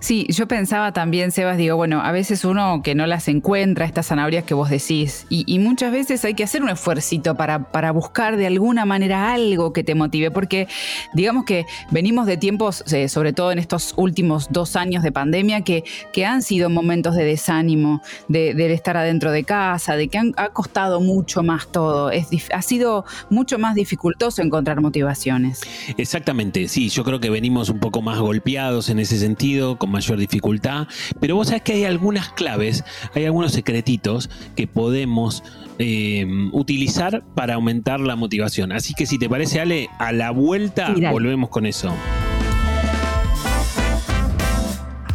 Sí, 0.00 0.26
yo 0.28 0.46
pensaba 0.48 0.92
también, 0.92 1.32
Sebas, 1.32 1.56
digo, 1.56 1.76
bueno, 1.76 2.02
a 2.02 2.12
veces 2.12 2.44
uno 2.44 2.82
que 2.82 2.94
no 2.94 3.06
las 3.06 3.28
encuentra, 3.28 3.86
estas 3.86 4.08
zanahorias 4.08 4.44
que 4.44 4.54
vos 4.54 4.68
decís, 4.68 5.26
y, 5.30 5.58
muchas 5.62 5.92
veces 5.92 6.24
hay 6.24 6.34
que 6.34 6.44
hacer 6.44 6.62
un 6.62 6.68
esfuercito 6.68 7.36
para, 7.36 7.70
para 7.70 7.92
buscar 7.92 8.36
de 8.36 8.46
alguna 8.46 8.84
manera 8.84 9.32
algo 9.32 9.61
que 9.70 9.84
te 9.84 9.94
motive, 9.94 10.30
porque 10.30 10.66
digamos 11.14 11.44
que 11.44 11.66
venimos 11.90 12.26
de 12.26 12.36
tiempos, 12.36 12.82
eh, 12.92 13.08
sobre 13.08 13.32
todo 13.32 13.52
en 13.52 13.58
estos 13.58 13.94
últimos 13.96 14.48
dos 14.50 14.76
años 14.76 15.02
de 15.02 15.12
pandemia, 15.12 15.62
que, 15.62 15.84
que 16.12 16.24
han 16.24 16.42
sido 16.42 16.70
momentos 16.70 17.14
de 17.14 17.24
desánimo, 17.24 18.02
de, 18.28 18.72
estar 18.72 18.96
adentro 18.96 19.30
de 19.30 19.44
casa, 19.44 19.96
de 19.96 20.08
que 20.08 20.18
ha 20.36 20.48
costado 20.48 21.00
mucho 21.00 21.42
más 21.42 21.70
todo, 21.70 22.10
es, 22.10 22.28
ha 22.52 22.62
sido 22.62 23.04
mucho 23.30 23.58
más 23.58 23.74
dificultoso 23.74 24.42
encontrar 24.42 24.80
motivaciones. 24.80 25.60
Exactamente, 25.96 26.68
sí, 26.68 26.88
yo 26.88 27.04
creo 27.04 27.20
que 27.20 27.30
venimos 27.30 27.68
un 27.68 27.78
poco 27.78 28.02
más 28.02 28.18
golpeados 28.18 28.88
en 28.88 28.98
ese 28.98 29.18
sentido, 29.18 29.78
con 29.78 29.90
mayor 29.90 30.18
dificultad, 30.18 30.88
pero 31.20 31.36
vos 31.36 31.48
sabés 31.48 31.62
que 31.62 31.74
hay 31.74 31.84
algunas 31.84 32.30
claves, 32.30 32.84
hay 33.14 33.24
algunos 33.24 33.52
secretitos 33.52 34.30
que 34.56 34.66
podemos 34.66 35.42
eh, 35.78 36.26
utilizar 36.52 37.24
para 37.34 37.54
aumentar 37.54 38.00
la 38.00 38.14
motivación. 38.14 38.72
Así 38.72 38.94
que 38.94 39.06
si 39.06 39.18
te 39.18 39.28
parece, 39.28 39.51
A 39.98 40.12
la 40.12 40.30
vuelta 40.30 40.94
volvemos 41.10 41.50
con 41.50 41.66
eso. 41.66 41.92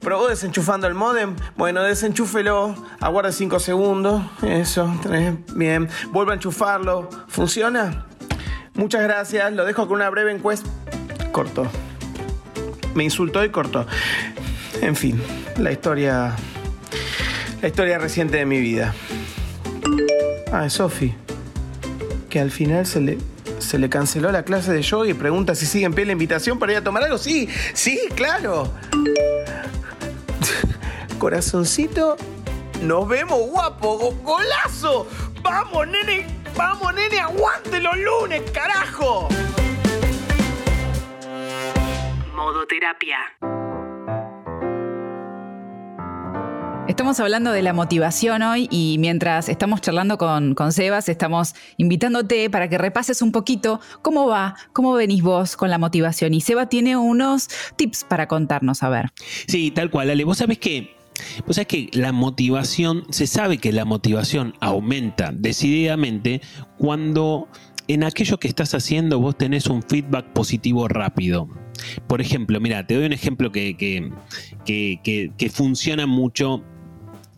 ¿Probó 0.00 0.28
desenchufando 0.28 0.86
el 0.86 0.94
modem? 0.94 1.36
Bueno, 1.56 1.82
desenchúfelo, 1.82 2.74
aguarde 3.00 3.32
5 3.32 3.60
segundos. 3.60 4.22
Eso, 4.42 4.90
bien. 5.54 5.88
Vuelva 6.10 6.32
a 6.32 6.36
enchufarlo. 6.36 7.10
¿Funciona? 7.28 8.06
Muchas 8.72 9.02
gracias. 9.02 9.52
Lo 9.52 9.66
dejo 9.66 9.86
con 9.86 9.96
una 9.96 10.08
breve 10.08 10.32
encuesta. 10.32 10.70
Cortó. 11.32 11.66
Me 12.94 13.04
insultó 13.04 13.44
y 13.44 13.50
cortó. 13.50 13.86
En 14.80 14.96
fin, 14.96 15.22
la 15.58 15.70
historia. 15.70 16.34
La 17.60 17.68
historia 17.68 17.98
reciente 17.98 18.38
de 18.38 18.46
mi 18.46 18.58
vida. 18.58 18.94
Ah, 20.50 20.64
es 20.64 20.72
Sofi. 20.72 21.14
Que 22.30 22.40
al 22.40 22.50
final 22.50 22.86
se 22.86 23.02
le, 23.02 23.18
se 23.58 23.78
le 23.78 23.90
canceló 23.90 24.32
la 24.32 24.44
clase 24.44 24.72
de 24.72 24.80
yoga 24.80 25.10
y 25.10 25.12
pregunta 25.14 25.54
si 25.54 25.66
sigue 25.66 25.84
en 25.84 25.92
pie 25.92 26.06
la 26.06 26.12
invitación 26.12 26.58
para 26.58 26.72
ir 26.72 26.78
a 26.78 26.84
tomar 26.84 27.02
algo. 27.02 27.18
Sí, 27.18 27.50
sí, 27.74 28.00
claro 28.14 28.72
corazoncito. 31.20 32.16
Nos 32.82 33.06
vemos, 33.06 33.38
guapo, 33.50 34.12
golazo. 34.24 35.06
Vamos, 35.42 35.86
nene, 35.86 36.26
vamos, 36.56 36.92
nene, 36.94 37.20
aguante 37.20 37.78
los 37.78 37.96
lunes, 37.96 38.42
carajo. 38.50 39.28
Modo 42.34 42.66
terapia. 42.66 43.18
Estamos 46.88 47.20
hablando 47.20 47.52
de 47.52 47.62
la 47.62 47.72
motivación 47.72 48.42
hoy 48.42 48.66
y 48.70 48.96
mientras 48.98 49.48
estamos 49.48 49.80
charlando 49.80 50.16
con, 50.18 50.54
con, 50.54 50.72
Sebas, 50.72 51.08
estamos 51.08 51.54
invitándote 51.76 52.50
para 52.50 52.68
que 52.68 52.78
repases 52.78 53.22
un 53.22 53.30
poquito 53.30 53.80
cómo 54.02 54.26
va, 54.26 54.56
cómo 54.72 54.94
venís 54.94 55.22
vos 55.22 55.56
con 55.56 55.70
la 55.70 55.78
motivación. 55.78 56.34
Y 56.34 56.40
Seba 56.40 56.66
tiene 56.66 56.96
unos 56.96 57.48
tips 57.76 58.04
para 58.04 58.26
contarnos, 58.26 58.82
a 58.82 58.88
ver. 58.88 59.12
Sí, 59.46 59.70
tal 59.70 59.90
cual, 59.90 60.10
Ale. 60.10 60.24
Vos 60.24 60.38
sabés 60.38 60.58
que 60.58 60.99
pues 61.44 61.58
es 61.58 61.66
que 61.66 61.88
la 61.92 62.12
motivación, 62.12 63.04
se 63.10 63.26
sabe 63.26 63.58
que 63.58 63.72
la 63.72 63.84
motivación 63.84 64.54
aumenta 64.60 65.32
decididamente 65.32 66.40
cuando 66.78 67.48
en 67.88 68.04
aquello 68.04 68.38
que 68.38 68.48
estás 68.48 68.74
haciendo 68.74 69.18
vos 69.18 69.36
tenés 69.36 69.66
un 69.66 69.82
feedback 69.82 70.26
positivo 70.32 70.88
rápido. 70.88 71.48
Por 72.06 72.20
ejemplo, 72.20 72.60
mira, 72.60 72.86
te 72.86 72.94
doy 72.94 73.06
un 73.06 73.12
ejemplo 73.12 73.50
que, 73.50 73.76
que 74.64 75.50
funciona 75.50 76.06
mucho 76.06 76.62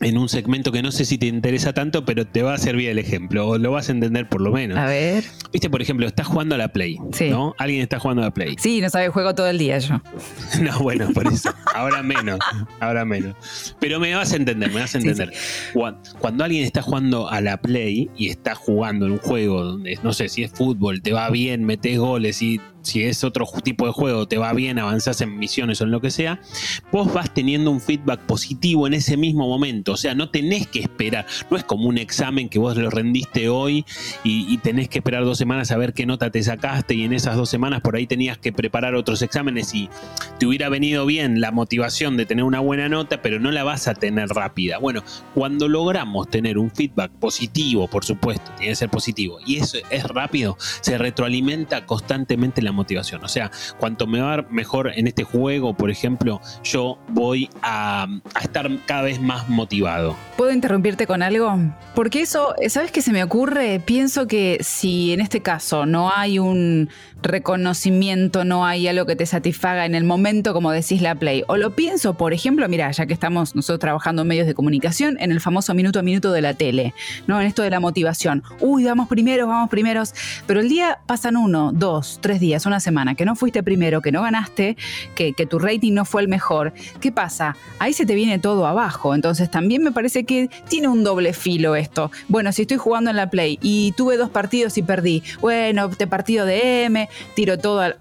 en 0.03 0.19
un 0.19 0.29
segmento 0.29 0.73
que 0.73 0.83
no 0.83 0.93
sé 0.93 1.05
si 1.05 1.19
te 1.19 1.27
interesa 1.27 1.73
tanto, 1.73 2.05
pero 2.05 2.27
te 2.27 2.43
va 2.43 2.55
a 2.55 2.59
servir 2.59 2.89
el 2.89 2.99
ejemplo, 2.99 3.49
o 3.49 3.59
lo 3.59 3.71
vas 3.73 3.89
a 3.89 3.93
entender 3.93 4.29
por 4.29 4.41
lo 4.41 4.53
menos. 4.53 4.79
A 4.79 4.87
ver. 4.87 5.25
Viste, 5.53 5.71
por 5.71 5.83
ejemplo, 5.83 6.07
estás 6.07 6.27
jugando 6.27 6.55
a 6.55 6.59
la 6.59 6.69
Play, 6.69 6.99
sí. 7.13 7.31
¿no? 7.31 7.55
Alguien 7.59 7.83
está 7.83 7.99
jugando 7.99 8.23
a 8.23 8.27
la 8.27 8.31
Play. 8.35 8.57
Sí, 8.59 8.81
no 8.81 8.91
sabe, 8.91 9.09
juego 9.09 9.35
todo 9.35 9.49
el 9.49 9.59
día 9.59 9.79
yo. 9.79 10.01
no, 10.61 10.79
bueno, 10.81 11.09
por 11.13 11.27
eso. 11.27 11.53
Ahora 11.75 12.03
menos, 12.03 12.39
ahora 12.81 13.05
menos. 13.05 13.37
Pero 13.81 14.01
me 14.01 14.15
vas 14.15 14.33
a 14.33 14.37
entender, 14.37 14.71
me 14.71 14.81
vas 14.81 14.95
a 14.95 14.99
entender. 14.99 15.33
Cuando, 16.19 16.45
alguien 16.45 16.65
está 16.65 16.83
jugando 16.83 17.29
a 17.29 17.41
la 17.41 17.57
Play 17.61 18.11
y 18.17 18.29
está 18.29 18.55
jugando 18.55 19.07
en 19.07 19.13
un 19.13 19.19
juego 19.19 19.63
donde, 19.63 19.99
no 20.03 20.13
sé, 20.13 20.29
si 20.29 20.43
es 20.43 20.51
fútbol, 20.51 21.03
te 21.03 21.13
va 21.13 21.31
bien, 21.31 21.65
metes 21.65 21.99
goles 21.99 22.43
y 22.43 22.61
si 22.83 23.05
es 23.05 23.25
otro 23.25 23.47
tipo 23.63 23.87
de 23.87 23.93
juego, 23.93 24.27
te 24.27 24.39
va 24.39 24.53
bien, 24.53 24.79
avanzás 24.79 25.21
en 25.21 25.39
misiones 25.39 25.81
o 25.81 25.85
en 25.85 25.91
lo 25.91 26.01
que 26.01 26.11
sea, 26.11 26.41
vos 26.91 27.13
vas 27.13 27.33
teniendo 27.33 27.71
un 27.71 27.81
feedback 27.81 28.21
positivo 28.21 28.87
en 28.87 28.95
ese 28.95 29.17
mismo 29.17 29.49
momento. 29.49 29.93
O 29.93 29.97
sea, 29.97 30.15
no 30.15 30.31
tenés 30.31 30.67
que 30.67 30.81
esperar. 30.81 31.27
No 31.51 31.57
es 31.57 31.65
como 31.65 31.89
un 31.89 31.99
examen 31.99 32.49
que 32.49 32.59
vos 32.59 32.77
lo 32.77 32.91
rendiste 32.91 33.49
hoy 33.49 33.85
y, 34.25 34.53
tenés 34.63 34.89
que 34.89 34.99
esperar 34.99 35.25
dos 35.25 35.39
semanas 35.39 35.73
a 35.73 35.77
ver 35.77 35.93
qué 35.93 36.07
nota 36.07 36.31
te 36.31 36.41
sacaste 36.41 36.95
y 36.95 37.03
en 37.03 37.13
esas 37.13 37.37
dos 37.37 37.49
semanas 37.49 37.81
por 37.81 37.97
ahí 37.97 38.07
tenías 38.07 38.39
que 38.39 38.53
preparar 38.53 38.95
otros 38.95 39.21
exámenes 39.23 39.75
y 39.75 39.89
te 40.39 40.47
hubiera 40.47 40.69
venido 40.69 41.05
bien 41.05 41.41
la 41.41 41.51
motivación 41.51 42.17
de 42.17 42.27
tener 42.27 42.45
una 42.45 42.61
buena 42.61 42.89
nota, 42.89 43.23
pero 43.23 43.41
no 43.41 43.51
la 43.51 43.65
vas 43.65 43.89
a 43.89 43.95
tener 43.95 44.29
rápida. 44.29 44.79
Bueno, 44.79 45.03
cuando 45.35 45.69
logramos 45.69 46.29
tener 46.29 46.59
un 46.59 46.71
feedback 46.71 47.11
positivo, 47.13 47.89
por 47.89 48.05
supuesto, 48.05 48.53
tiene 48.57 48.73
que 48.73 48.77
ser 48.77 48.91
positivo, 48.91 49.39
y 49.45 49.57
eso 49.57 49.79
es 49.91 50.05
rápido, 50.05 50.57
se 50.81 50.97
retroalimenta 50.99 51.87
constantemente 51.87 52.63
la 52.63 52.72
motivación. 52.73 53.25
O 53.25 53.29
sea, 53.29 53.51
cuanto 53.79 54.07
me 54.07 54.21
va 54.21 54.45
mejor 54.51 54.93
en 54.95 55.07
este 55.07 55.25
juego, 55.25 55.75
por 55.75 55.91
ejemplo, 55.91 56.41
yo 56.65 56.99
voy 57.09 57.49
a, 57.63 58.07
estar 58.43 58.69
cada 58.87 59.03
vez 59.03 59.21
más 59.21 59.49
motivado. 59.49 60.17
¿Puedo 60.37 60.53
interrumpirte 60.53 61.07
con 61.07 61.23
algo? 61.23 61.59
Porque 61.95 62.23
eso, 62.23 62.55
¿sabes 62.69 62.91
qué 62.91 63.03
se 63.03 63.13
me 63.13 63.23
ocurre? 63.23 63.81
Pienso 63.81 64.27
que 64.27 64.59
si 64.61 65.13
en 65.13 65.21
este 65.21 65.41
caso 65.41 65.87
no 65.87 66.11
hay 66.15 66.39
un 66.39 66.89
reconocimiento, 67.23 68.45
no 68.45 68.67
hay 68.67 68.89
algo 68.89 69.07
que 69.07 69.17
te 69.17 69.27
satisfaga 69.27 69.87
en 69.87 69.95
el 69.95 70.05
momento, 70.05 70.53
como 70.53 70.71
decís 70.73 71.01
la 71.01 71.15
Play, 71.15 71.45
o 71.47 71.57
lo 71.57 71.75
pienso, 71.75 72.15
por 72.15 72.33
ejemplo, 72.33 72.69
mira, 72.69 72.91
ya 72.91 73.07
que 73.07 73.13
estamos 73.13 73.55
nosotros 73.55 73.81
trabajando 73.81 74.23
en 74.23 74.29
medios 74.29 74.47
de 74.47 74.55
comunicación, 74.55 75.17
en 75.21 75.31
el 75.33 75.41
famoso 75.41 75.75
minuto 75.75 76.01
a 76.01 76.03
minuto 76.03 76.33
de 76.33 76.43
la 76.43 76.55
tele, 76.55 76.95
¿no? 77.27 77.41
En 77.41 77.47
esto 77.47 77.63
de 77.63 77.71
la 77.71 77.81
motivación. 77.81 78.43
Uy, 78.61 78.85
vamos 78.85 79.09
primeros, 79.09 79.49
vamos 79.49 79.71
primeros, 79.71 80.15
pero 80.47 80.61
el 80.61 80.69
día 80.69 80.99
pasan 81.07 81.37
uno, 81.37 81.73
dos, 81.73 82.19
tres 82.21 82.41
días 82.41 82.62
una 82.67 82.81
semana, 82.81 83.15
que 83.15 83.25
no 83.25 83.37
fuiste 83.37 83.63
primero, 83.63 84.01
que 84.01 84.13
no 84.13 84.23
ganaste, 84.23 84.77
que, 85.15 85.33
que 85.33 85.47
tu 85.47 85.59
rating 85.59 85.93
no 85.93 86.05
fue 86.05 86.23
el 86.23 86.29
mejor, 86.29 86.73
¿qué 87.01 87.13
pasa? 87.13 87.57
Ahí 87.79 87.93
se 87.93 88.07
te 88.07 88.15
viene 88.15 88.39
todo 88.39 88.67
abajo. 88.67 89.15
Entonces 89.15 89.51
también 89.51 89.83
me 89.83 89.93
parece 89.93 90.25
que 90.25 90.49
tiene 90.69 90.89
un 90.89 91.05
doble 91.05 91.33
filo 91.33 91.77
esto. 91.77 92.11
Bueno, 92.29 92.53
si 92.53 92.63
estoy 92.63 92.77
jugando 92.77 93.11
en 93.11 93.17
la 93.17 93.31
Play 93.31 93.59
y 93.63 93.93
tuve 93.93 94.17
dos 94.17 94.31
partidos 94.31 94.79
y 94.79 94.83
perdí, 94.83 95.23
bueno, 95.41 95.89
te 95.91 96.07
partido 96.07 96.47
de 96.47 96.85
M, 96.85 97.09
tiro 97.35 97.59
todo 97.59 97.81
al 97.81 97.97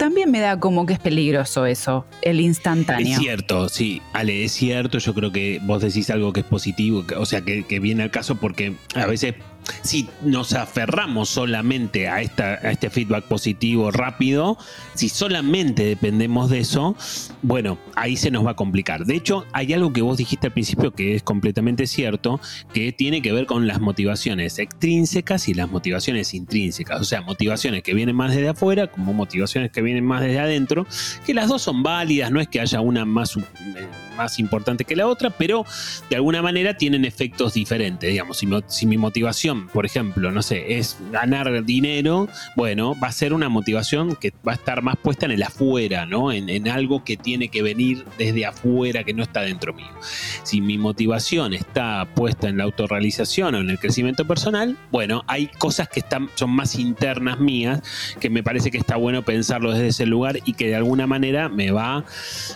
también 0.00 0.30
me 0.30 0.40
da 0.40 0.58
como 0.58 0.86
que 0.86 0.94
es 0.94 0.98
peligroso 0.98 1.66
eso, 1.66 2.06
el 2.22 2.40
instantáneo. 2.40 3.12
Es 3.12 3.18
cierto, 3.18 3.68
sí, 3.68 4.00
Ale, 4.14 4.44
es 4.44 4.52
cierto. 4.52 4.96
Yo 4.96 5.12
creo 5.12 5.30
que 5.30 5.60
vos 5.62 5.82
decís 5.82 6.08
algo 6.08 6.32
que 6.32 6.40
es 6.40 6.46
positivo, 6.46 7.04
o 7.18 7.26
sea, 7.26 7.42
que, 7.42 7.64
que 7.64 7.80
viene 7.80 8.02
al 8.02 8.10
caso 8.10 8.36
porque 8.36 8.76
a 8.94 9.04
veces 9.04 9.34
si 9.82 10.08
nos 10.22 10.52
aferramos 10.52 11.28
solamente 11.28 12.08
a, 12.08 12.22
esta, 12.22 12.54
a 12.54 12.70
este 12.70 12.90
feedback 12.90 13.24
positivo 13.24 13.90
rápido, 13.90 14.58
si 14.94 15.08
solamente 15.08 15.84
dependemos 15.84 16.50
de 16.50 16.60
eso, 16.60 16.96
bueno, 17.42 17.78
ahí 17.96 18.16
se 18.16 18.30
nos 18.30 18.44
va 18.44 18.52
a 18.52 18.56
complicar. 18.56 19.04
De 19.04 19.16
hecho, 19.16 19.46
hay 19.52 19.72
algo 19.72 19.92
que 19.92 20.02
vos 20.02 20.18
dijiste 20.18 20.48
al 20.48 20.52
principio 20.52 20.92
que 20.92 21.14
es 21.14 21.22
completamente 21.22 21.86
cierto, 21.86 22.40
que 22.72 22.92
tiene 22.92 23.22
que 23.22 23.32
ver 23.32 23.46
con 23.46 23.66
las 23.66 23.80
motivaciones 23.80 24.58
extrínsecas 24.58 25.48
y 25.48 25.54
las 25.54 25.70
motivaciones 25.70 26.34
intrínsecas. 26.34 27.00
O 27.00 27.04
sea, 27.04 27.22
motivaciones 27.22 27.82
que 27.82 27.94
vienen 27.94 28.16
más 28.16 28.34
desde 28.34 28.48
afuera 28.48 28.86
como 28.88 29.12
motivaciones 29.12 29.70
que 29.70 29.82
vienen 29.82 30.04
más 30.04 30.22
desde 30.22 30.38
adentro, 30.38 30.86
que 31.24 31.34
las 31.34 31.48
dos 31.48 31.62
son 31.62 31.82
válidas, 31.82 32.30
no 32.30 32.40
es 32.40 32.48
que 32.48 32.60
haya 32.60 32.80
una 32.80 33.04
más 33.04 33.36
eh, 33.36 33.40
más 34.16 34.38
importante 34.38 34.84
que 34.84 34.96
la 34.96 35.06
otra, 35.06 35.30
pero 35.30 35.64
de 36.10 36.16
alguna 36.16 36.42
manera 36.42 36.76
tienen 36.76 37.04
efectos 37.04 37.54
diferentes. 37.54 38.10
Digamos, 38.10 38.42
si, 38.66 38.86
mi 38.86 38.98
motivación, 38.98 39.59
por 39.72 39.86
ejemplo, 39.86 40.30
no 40.30 40.42
sé, 40.42 40.78
es 40.78 40.96
ganar 41.12 41.64
dinero, 41.64 42.28
bueno, 42.56 42.94
va 43.02 43.08
a 43.08 43.12
ser 43.12 43.32
una 43.32 43.48
motivación 43.48 44.16
que 44.16 44.32
va 44.46 44.52
a 44.52 44.54
estar 44.54 44.82
más 44.82 44.96
puesta 44.96 45.26
en 45.26 45.32
el 45.32 45.42
afuera, 45.42 46.06
¿no? 46.06 46.32
En, 46.32 46.48
en 46.48 46.68
algo 46.68 47.04
que 47.04 47.16
tiene 47.16 47.48
que 47.48 47.62
venir 47.62 48.04
desde 48.18 48.46
afuera, 48.46 49.04
que 49.04 49.14
no 49.14 49.22
está 49.22 49.42
dentro 49.42 49.72
mío. 49.72 49.90
Si 50.42 50.60
mi 50.60 50.78
motivación 50.78 51.54
está 51.54 52.08
puesta 52.14 52.48
en 52.48 52.58
la 52.58 52.64
autorrealización 52.64 53.54
o 53.54 53.58
en 53.58 53.70
el 53.70 53.78
crecimiento 53.78 54.26
personal, 54.26 54.76
bueno, 54.90 55.24
hay 55.26 55.46
cosas 55.46 55.88
que 55.88 56.00
están, 56.00 56.28
son 56.34 56.50
más 56.50 56.76
internas 56.76 57.40
mías, 57.40 57.82
que 58.20 58.30
me 58.30 58.42
parece 58.42 58.70
que 58.70 58.78
está 58.78 58.96
bueno 58.96 59.22
pensarlo 59.22 59.72
desde 59.72 59.88
ese 59.88 60.06
lugar 60.06 60.38
y 60.44 60.54
que 60.54 60.68
de 60.68 60.76
alguna 60.76 61.06
manera 61.06 61.48
me 61.48 61.70
va 61.70 62.04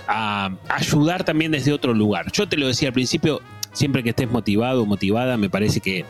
a 0.08 0.50
ayudar 0.68 1.25
también 1.25 1.52
desde 1.52 1.73
otro 1.73 1.94
lugar. 1.94 2.30
Yo 2.32 2.49
te 2.49 2.56
lo 2.56 2.66
decía 2.66 2.88
al 2.88 2.94
principio, 2.94 3.40
siempre 3.73 4.02
que 4.02 4.11
estés 4.11 4.30
motivado 4.30 4.82
o 4.82 4.87
motivada, 4.87 5.37
me 5.37 5.50
parece 5.50 5.80
que 5.80 6.04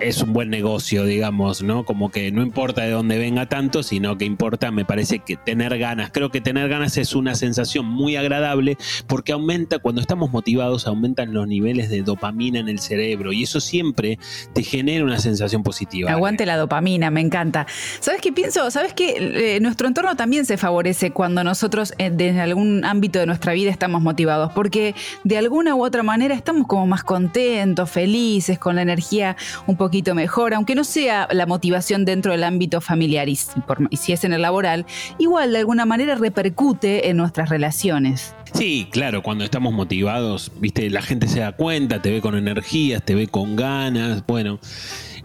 es 0.00 0.20
un 0.22 0.32
buen 0.32 0.50
negocio, 0.50 1.04
digamos, 1.04 1.62
¿no? 1.62 1.84
Como 1.84 2.10
que 2.10 2.32
no 2.32 2.42
importa 2.42 2.82
de 2.82 2.90
dónde 2.90 3.18
venga 3.18 3.46
tanto, 3.46 3.82
sino 3.82 4.18
que 4.18 4.24
importa, 4.24 4.70
me 4.70 4.84
parece 4.84 5.20
que 5.20 5.36
tener 5.36 5.78
ganas. 5.78 6.10
Creo 6.10 6.30
que 6.30 6.40
tener 6.40 6.68
ganas 6.68 6.96
es 6.96 7.14
una 7.14 7.34
sensación 7.34 7.86
muy 7.86 8.16
agradable 8.16 8.76
porque 9.06 9.32
aumenta, 9.32 9.78
cuando 9.78 10.00
estamos 10.00 10.32
motivados, 10.32 10.86
aumentan 10.86 11.32
los 11.32 11.46
niveles 11.46 11.90
de 11.90 12.02
dopamina 12.02 12.58
en 12.58 12.68
el 12.68 12.80
cerebro 12.80 13.32
y 13.32 13.44
eso 13.44 13.60
siempre 13.60 14.18
te 14.52 14.62
genera 14.62 15.04
una 15.04 15.18
sensación 15.18 15.62
positiva. 15.62 16.10
Aguante 16.10 16.44
la 16.44 16.56
dopamina, 16.56 17.10
me 17.10 17.20
encanta. 17.20 17.66
¿Sabes 18.00 18.20
qué 18.20 18.32
pienso? 18.32 18.70
¿Sabes 18.70 18.94
que 18.94 19.56
eh, 19.56 19.60
nuestro 19.60 19.86
entorno 19.86 20.16
también 20.16 20.44
se 20.44 20.56
favorece 20.56 21.12
cuando 21.12 21.44
nosotros 21.44 21.94
eh, 21.98 22.10
desde 22.10 22.40
algún 22.40 22.84
ámbito 22.84 23.18
de 23.18 23.26
nuestra 23.26 23.52
vida 23.52 23.70
estamos 23.70 24.02
motivados? 24.02 24.52
Porque 24.52 24.94
de 25.22 25.38
alguna 25.38 25.74
u 25.74 25.84
otra 25.84 26.02
manera 26.02 26.34
estamos 26.34 26.66
como 26.66 26.86
más 26.86 27.04
contentos, 27.04 27.90
felices, 27.90 28.58
con 28.58 28.76
la 28.76 28.82
energía 28.82 29.36
un 29.66 29.76
poco 29.76 29.83
poquito 29.84 30.14
mejor, 30.14 30.54
aunque 30.54 30.74
no 30.74 30.82
sea 30.82 31.28
la 31.30 31.44
motivación 31.44 32.06
dentro 32.06 32.32
del 32.32 32.42
ámbito 32.42 32.80
familiar 32.80 33.28
y, 33.28 33.36
si 33.36 34.12
es 34.14 34.24
en 34.24 34.32
el 34.32 34.40
laboral, 34.40 34.86
igual 35.18 35.52
de 35.52 35.58
alguna 35.58 35.84
manera 35.84 36.14
repercute 36.14 37.10
en 37.10 37.18
nuestras 37.18 37.50
relaciones. 37.50 38.34
Sí, 38.54 38.88
claro, 38.90 39.22
cuando 39.22 39.44
estamos 39.44 39.74
motivados, 39.74 40.50
viste, 40.58 40.88
la 40.88 41.02
gente 41.02 41.28
se 41.28 41.40
da 41.40 41.52
cuenta, 41.52 42.00
te 42.00 42.10
ve 42.10 42.22
con 42.22 42.34
energías, 42.34 43.04
te 43.04 43.14
ve 43.14 43.26
con 43.26 43.56
ganas, 43.56 44.24
bueno 44.26 44.58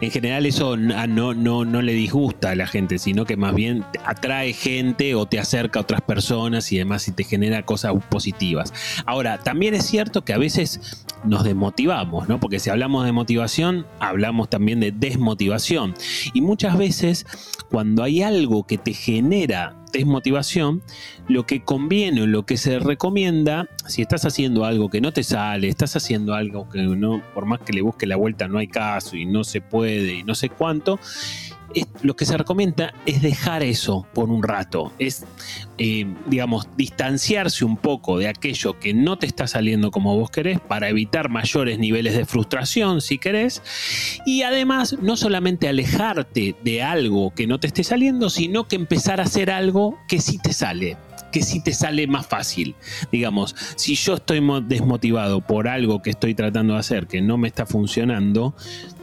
en 0.00 0.10
general 0.10 0.46
eso 0.46 0.76
no, 0.76 1.64
le 1.82 1.92
disgusta 1.92 2.50
a 2.50 2.54
la 2.54 2.66
gente, 2.66 2.98
sino 2.98 3.24
que 3.24 3.36
más 3.36 3.54
bien 3.54 3.84
atrae 4.04 4.52
gente 4.52 5.14
o 5.14 5.26
te 5.26 5.38
acerca 5.38 5.78
a 5.78 5.82
otras 5.82 6.00
personas 6.00 6.70
y 6.72 6.78
demás 6.78 7.06
y 7.08 7.12
te 7.12 7.24
genera 7.24 7.64
cosas 7.64 7.92
positivas. 8.08 8.72
Ahora, 9.06 9.38
también 9.38 9.74
es 9.74 9.86
cierto 9.86 10.24
que 10.24 10.32
a 10.32 10.38
veces 10.38 11.04
nos 11.24 11.44
desmotivamos, 11.44 12.28
¿no? 12.28 12.40
Porque 12.40 12.58
si 12.58 12.70
hablamos 12.70 13.04
de 13.04 13.12
motivación, 13.12 13.86
hablamos 14.00 14.48
también 14.48 14.80
de 14.80 14.92
desmotivación. 14.92 15.94
Y 16.32 16.40
muchas 16.40 16.78
veces 16.78 17.26
cuando 17.70 18.02
hay 18.02 18.22
algo 18.22 18.66
que 18.66 18.78
te 18.78 18.94
genera 18.94 19.79
desmotivación, 19.92 20.82
lo 21.28 21.46
que 21.46 21.62
conviene 21.62 22.22
o 22.22 22.26
lo 22.26 22.44
que 22.44 22.56
se 22.56 22.78
recomienda, 22.78 23.68
si 23.86 24.02
estás 24.02 24.24
haciendo 24.24 24.64
algo 24.64 24.90
que 24.90 25.00
no 25.00 25.12
te 25.12 25.22
sale, 25.22 25.68
estás 25.68 25.96
haciendo 25.96 26.34
algo 26.34 26.68
que 26.68 26.82
no, 26.82 27.22
por 27.34 27.46
más 27.46 27.60
que 27.60 27.72
le 27.72 27.82
busque 27.82 28.06
la 28.06 28.16
vuelta, 28.16 28.48
no 28.48 28.58
hay 28.58 28.68
caso 28.68 29.16
y 29.16 29.26
no 29.26 29.44
se 29.44 29.60
puede 29.60 30.14
y 30.14 30.22
no 30.22 30.34
sé 30.34 30.48
cuánto, 30.48 30.98
lo 32.02 32.16
que 32.16 32.26
se 32.26 32.36
recomienda 32.36 32.92
es 33.06 33.22
dejar 33.22 33.62
eso 33.62 34.06
por 34.12 34.30
un 34.30 34.42
rato, 34.42 34.92
es, 34.98 35.24
eh, 35.78 36.06
digamos, 36.26 36.68
distanciarse 36.76 37.64
un 37.64 37.76
poco 37.76 38.18
de 38.18 38.28
aquello 38.28 38.78
que 38.78 38.94
no 38.94 39.18
te 39.18 39.26
está 39.26 39.46
saliendo 39.46 39.90
como 39.90 40.16
vos 40.16 40.30
querés 40.30 40.60
para 40.60 40.88
evitar 40.88 41.28
mayores 41.28 41.78
niveles 41.78 42.16
de 42.16 42.24
frustración, 42.24 43.00
si 43.00 43.18
querés, 43.18 43.62
y 44.26 44.42
además 44.42 44.96
no 45.00 45.16
solamente 45.16 45.68
alejarte 45.68 46.56
de 46.62 46.82
algo 46.82 47.32
que 47.34 47.46
no 47.46 47.60
te 47.60 47.68
esté 47.68 47.84
saliendo, 47.84 48.30
sino 48.30 48.66
que 48.66 48.76
empezar 48.76 49.20
a 49.20 49.24
hacer 49.24 49.50
algo 49.50 49.98
que 50.08 50.20
sí 50.20 50.38
te 50.38 50.52
sale 50.52 50.96
que 51.30 51.42
sí 51.42 51.62
te 51.62 51.72
sale 51.72 52.08
más 52.08 52.26
fácil. 52.26 52.74
Digamos, 53.12 53.54
si 53.76 53.94
yo 53.94 54.14
estoy 54.14 54.42
desmotivado 54.66 55.40
por 55.40 55.68
algo 55.68 56.02
que 56.02 56.10
estoy 56.10 56.34
tratando 56.34 56.74
de 56.74 56.80
hacer 56.80 57.06
que 57.06 57.22
no 57.22 57.38
me 57.38 57.46
está 57.46 57.66
funcionando, 57.66 58.54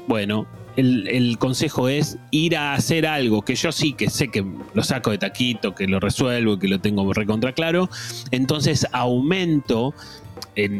bueno, 0.08 0.46
el, 0.78 1.38
consejo 1.40 1.90
es 1.90 2.18
ir 2.32 2.56
a 2.56 2.74
hacer 2.74 3.06
algo 3.08 3.42
que 3.42 3.56
yo 3.56 3.72
sí 3.72 3.94
que 3.94 4.10
sé 4.10 4.30
que 4.30 4.46
lo 4.74 4.84
saco 4.84 5.12
de 5.12 5.18
taquito, 5.18 5.74
que 5.76 5.88
lo 5.88 6.00
resuelvo, 6.00 6.60
que 6.60 6.68
lo 6.68 6.80
tengo 6.80 7.12
recontra 7.14 7.52
claro. 7.52 7.90
Entonces 8.32 8.88
aumento 8.92 9.94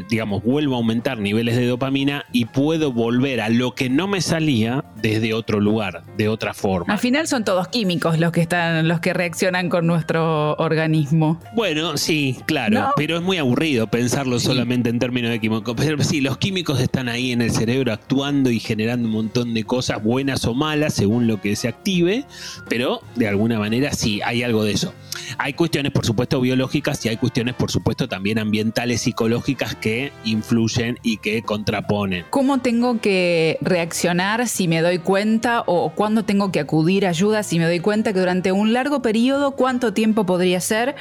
digamos, 0.10 0.44
vuelvo 0.44 0.76
a 0.76 0.78
aumentar 0.78 1.20
niveles 1.20 1.56
de 1.56 1.66
dopamina 1.68 2.26
y 2.32 2.46
puedo 2.46 2.92
volver 2.92 3.42
a 3.42 3.50
lo 3.50 3.76
que 3.76 3.90
no 3.90 4.08
me 4.08 4.22
salía 4.22 4.84
desde 5.02 5.34
otro 5.34 5.60
lugar, 5.60 6.04
de 6.18 6.30
otra 6.30 6.54
forma. 6.54 6.92
Al 6.92 7.00
final 7.00 7.28
son 7.28 7.44
todos 7.44 7.68
químicos 7.68 8.18
los 8.18 8.32
que 8.32 8.42
están, 8.42 8.88
los 8.88 9.00
que 9.00 9.14
reaccionan 9.14 9.70
con 9.70 9.86
nuestro 9.86 10.56
organismo. 10.56 11.40
Bueno, 11.56 11.98
sí, 11.98 12.38
claro, 12.48 12.92
pero 12.96 13.18
es 13.18 13.22
muy 13.22 13.38
aburrido 13.38 13.88
pensarlo 13.88 14.40
solamente 14.40 14.90
en 14.90 15.00
términos 15.00 15.32
de 15.32 15.40
químicos. 15.40 15.76
Pero 15.78 16.04
sí, 16.04 16.22
los 16.22 16.38
químicos 16.38 16.80
están 16.80 17.08
ahí 17.08 17.32
en 17.32 17.42
el 17.42 17.52
cerebro 17.52 17.94
actuando 17.94 18.50
y 18.50 18.60
generando 18.60 19.08
un 19.08 19.14
montón 19.14 19.54
de 19.54 19.64
cosas 19.64 20.04
buenas 20.04 20.46
o 20.46 20.54
malas 20.54 20.94
según 20.94 21.28
lo 21.28 21.40
que 21.40 21.56
se 21.56 21.68
active, 21.68 22.26
pero 22.68 23.02
de 23.16 23.28
alguna 23.28 23.60
manera 23.60 23.92
sí, 23.94 24.22
hay 24.24 24.44
algo 24.44 24.64
de 24.64 24.72
eso. 24.72 24.94
Hay 25.38 25.54
cuestiones, 25.54 25.92
por 25.92 26.06
supuesto, 26.06 26.40
biológicas 26.42 27.06
y 27.06 27.10
hay 27.10 27.18
cuestiones, 27.18 27.56
por 27.56 27.72
supuesto, 27.72 28.08
también 28.08 28.40
ambientales, 28.40 29.02
psicológicas 29.02 29.67
que 29.76 30.12
influyen 30.24 30.98
y 31.04 31.18
que 31.18 31.42
contraponen. 31.42 32.26
¿Cómo 32.30 32.60
tengo 32.60 33.00
que 33.02 33.58
reaccionar 33.62 34.48
si 34.48 34.68
me 34.68 34.82
doy 34.82 35.00
cuenta 35.00 35.64
o 35.66 35.92
cuándo 35.92 36.24
tengo 36.24 36.52
que 36.52 36.60
acudir 36.60 37.06
a 37.06 37.14
ayuda 37.18 37.42
si 37.42 37.58
me 37.58 37.66
doy 37.66 37.80
cuenta 37.80 38.14
que 38.14 38.20
durante 38.20 38.52
un 38.52 38.74
largo 38.74 39.02
periodo, 39.02 39.52
cuánto 39.52 39.92
tiempo 39.92 40.26
podría 40.26 40.62
ser, 40.62 40.96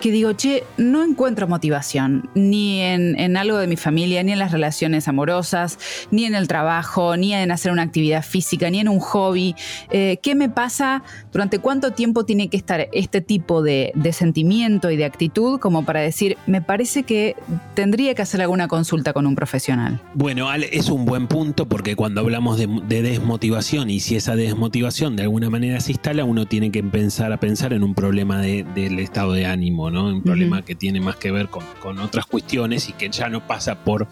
que 0.00 0.10
digo, 0.10 0.32
che, 0.32 0.64
no 0.78 1.04
encuentro 1.04 1.46
motivación 1.46 2.30
ni 2.34 2.80
en, 2.80 3.36
algo 3.36 3.58
de 3.58 3.66
mi 3.66 3.76
familia, 3.76 4.22
ni 4.22 4.32
en 4.32 4.38
las 4.38 4.50
relaciones 4.50 5.08
amorosas, 5.08 5.78
ni 6.10 6.24
en 6.24 6.34
el 6.34 6.48
trabajo, 6.48 7.16
ni 7.18 7.34
en 7.34 7.50
hacer 7.50 7.70
una 7.70 7.82
actividad 7.82 8.24
física, 8.24 8.70
ni 8.70 8.80
en 8.80 8.88
un 8.88 8.98
hobby? 8.98 9.54
Eh, 9.90 10.18
¿Qué 10.22 10.34
me 10.34 10.48
pasa? 10.48 11.02
¿Durante 11.32 11.58
cuánto 11.58 11.92
tiempo 11.92 12.24
tiene 12.24 12.48
que 12.48 12.56
estar 12.56 12.88
este 12.92 13.20
tipo 13.20 13.62
de, 13.62 13.92
de 13.94 14.12
sentimiento 14.14 14.90
y 14.90 14.96
de 14.96 15.04
actitud 15.04 15.60
como 15.60 15.84
para 15.84 16.00
decir, 16.00 16.38
me 16.46 16.62
parece 16.62 17.02
que 17.02 17.36
tendría 17.74 18.07
que 18.14 18.22
hacer 18.22 18.40
alguna 18.40 18.68
consulta 18.68 19.12
con 19.12 19.26
un 19.26 19.34
profesional? 19.34 20.00
Bueno, 20.14 20.52
es 20.52 20.88
un 20.88 21.04
buen 21.04 21.26
punto 21.26 21.66
porque 21.66 21.96
cuando 21.96 22.20
hablamos 22.20 22.58
de, 22.58 23.02
desmotivación 23.02 23.90
y 23.90 24.00
si 24.00 24.16
esa 24.16 24.36
desmotivación 24.36 25.16
de 25.16 25.22
alguna 25.22 25.50
manera 25.50 25.80
se 25.80 25.92
instala, 25.92 26.24
uno 26.24 26.46
tiene 26.46 26.70
que 26.70 26.78
empezar 26.78 27.32
a 27.32 27.38
pensar 27.38 27.72
en 27.72 27.82
un 27.82 27.94
problema 27.94 28.40
del 28.40 28.98
estado 28.98 29.32
de 29.32 29.46
ánimo, 29.46 29.90
¿no? 29.90 30.06
Un 30.06 30.22
problema 30.22 30.62
que 30.62 30.74
tiene 30.74 31.00
más 31.00 31.16
que 31.16 31.30
ver 31.30 31.48
con, 31.48 31.64
con 31.80 31.98
otras 31.98 32.26
cuestiones 32.26 32.88
y 32.88 32.92
que 32.92 33.08
ya 33.10 33.28
no 33.28 33.46
pasa 33.46 33.84
por 33.84 34.08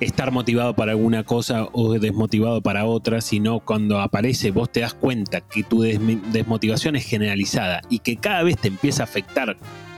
estar 0.00 0.30
motivado 0.30 0.74
para 0.74 0.92
alguna 0.92 1.24
cosa 1.24 1.68
o 1.72 1.92
desmotivado 1.98 2.62
para 2.62 2.86
otra, 2.86 3.20
sino 3.20 3.60
cuando 3.60 4.00
aparece 4.00 4.50
vos 4.50 4.70
te 4.70 4.80
das 4.80 4.94
cuenta 4.94 5.40
que 5.42 5.62
tu 5.62 5.82
desmotivación 5.82 6.96
es 6.96 7.04
generalizada 7.04 7.82
y 7.90 8.00
que 8.00 8.16
cada 8.16 8.42
vez 8.42 8.56
te 8.56 8.68
empieza 8.68 9.02
a 9.02 9.04
afectar 9.04 9.56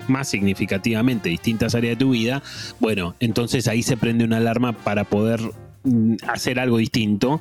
más 0.09 0.29
significativamente 0.29 1.29
distintas 1.29 1.75
áreas 1.75 1.99
de 1.99 2.05
tu 2.05 2.11
vida, 2.11 2.43
bueno, 2.81 3.15
entonces 3.21 3.69
ahí 3.69 3.83
se 3.83 3.97
prende 3.97 4.25
una 4.25 4.39
alarma 4.39 4.73
para 4.73 5.05
poder 5.05 5.41
mm, 5.85 6.15
hacer 6.29 6.59
algo 6.59 6.79
distinto. 6.79 7.41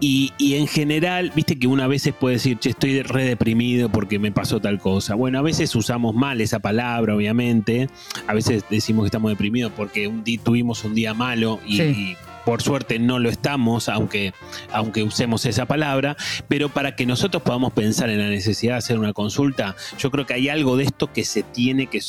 Y, 0.00 0.32
y 0.38 0.54
en 0.54 0.66
general, 0.66 1.32
viste 1.34 1.58
que 1.58 1.66
una 1.66 1.86
veces 1.86 2.14
puede 2.14 2.34
decir, 2.36 2.58
che, 2.58 2.70
estoy 2.70 3.02
re 3.02 3.24
deprimido 3.24 3.88
porque 3.90 4.18
me 4.18 4.32
pasó 4.32 4.60
tal 4.60 4.78
cosa. 4.78 5.14
Bueno, 5.14 5.38
a 5.38 5.42
veces 5.42 5.74
usamos 5.74 6.14
mal 6.14 6.40
esa 6.40 6.58
palabra, 6.58 7.14
obviamente. 7.14 7.88
A 8.26 8.34
veces 8.34 8.64
decimos 8.70 9.04
que 9.04 9.08
estamos 9.08 9.30
deprimidos 9.30 9.72
porque 9.76 10.08
un 10.08 10.24
día, 10.24 10.40
tuvimos 10.42 10.84
un 10.84 10.94
día 10.94 11.14
malo 11.14 11.60
y, 11.66 11.76
Sí. 11.76 11.82
y 11.82 12.16
por 12.44 12.62
suerte 12.62 12.98
no 12.98 13.18
lo 13.18 13.30
estamos, 13.30 13.88
aunque, 13.88 14.32
aunque 14.72 15.02
usemos 15.02 15.46
esa 15.46 15.66
palabra, 15.66 16.16
pero 16.48 16.68
para 16.68 16.96
que 16.96 17.06
nosotros 17.06 17.42
podamos 17.42 17.72
pensar 17.72 18.10
en 18.10 18.18
la 18.18 18.28
necesidad 18.28 18.74
de 18.74 18.78
hacer 18.78 18.98
una 18.98 19.12
consulta, 19.12 19.76
yo 19.98 20.10
creo 20.10 20.26
que 20.26 20.34
hay 20.34 20.48
algo 20.48 20.76
de 20.76 20.84
esto 20.84 21.12
que 21.12 21.24
se 21.24 21.42
tiene 21.42 21.86
que 21.86 22.00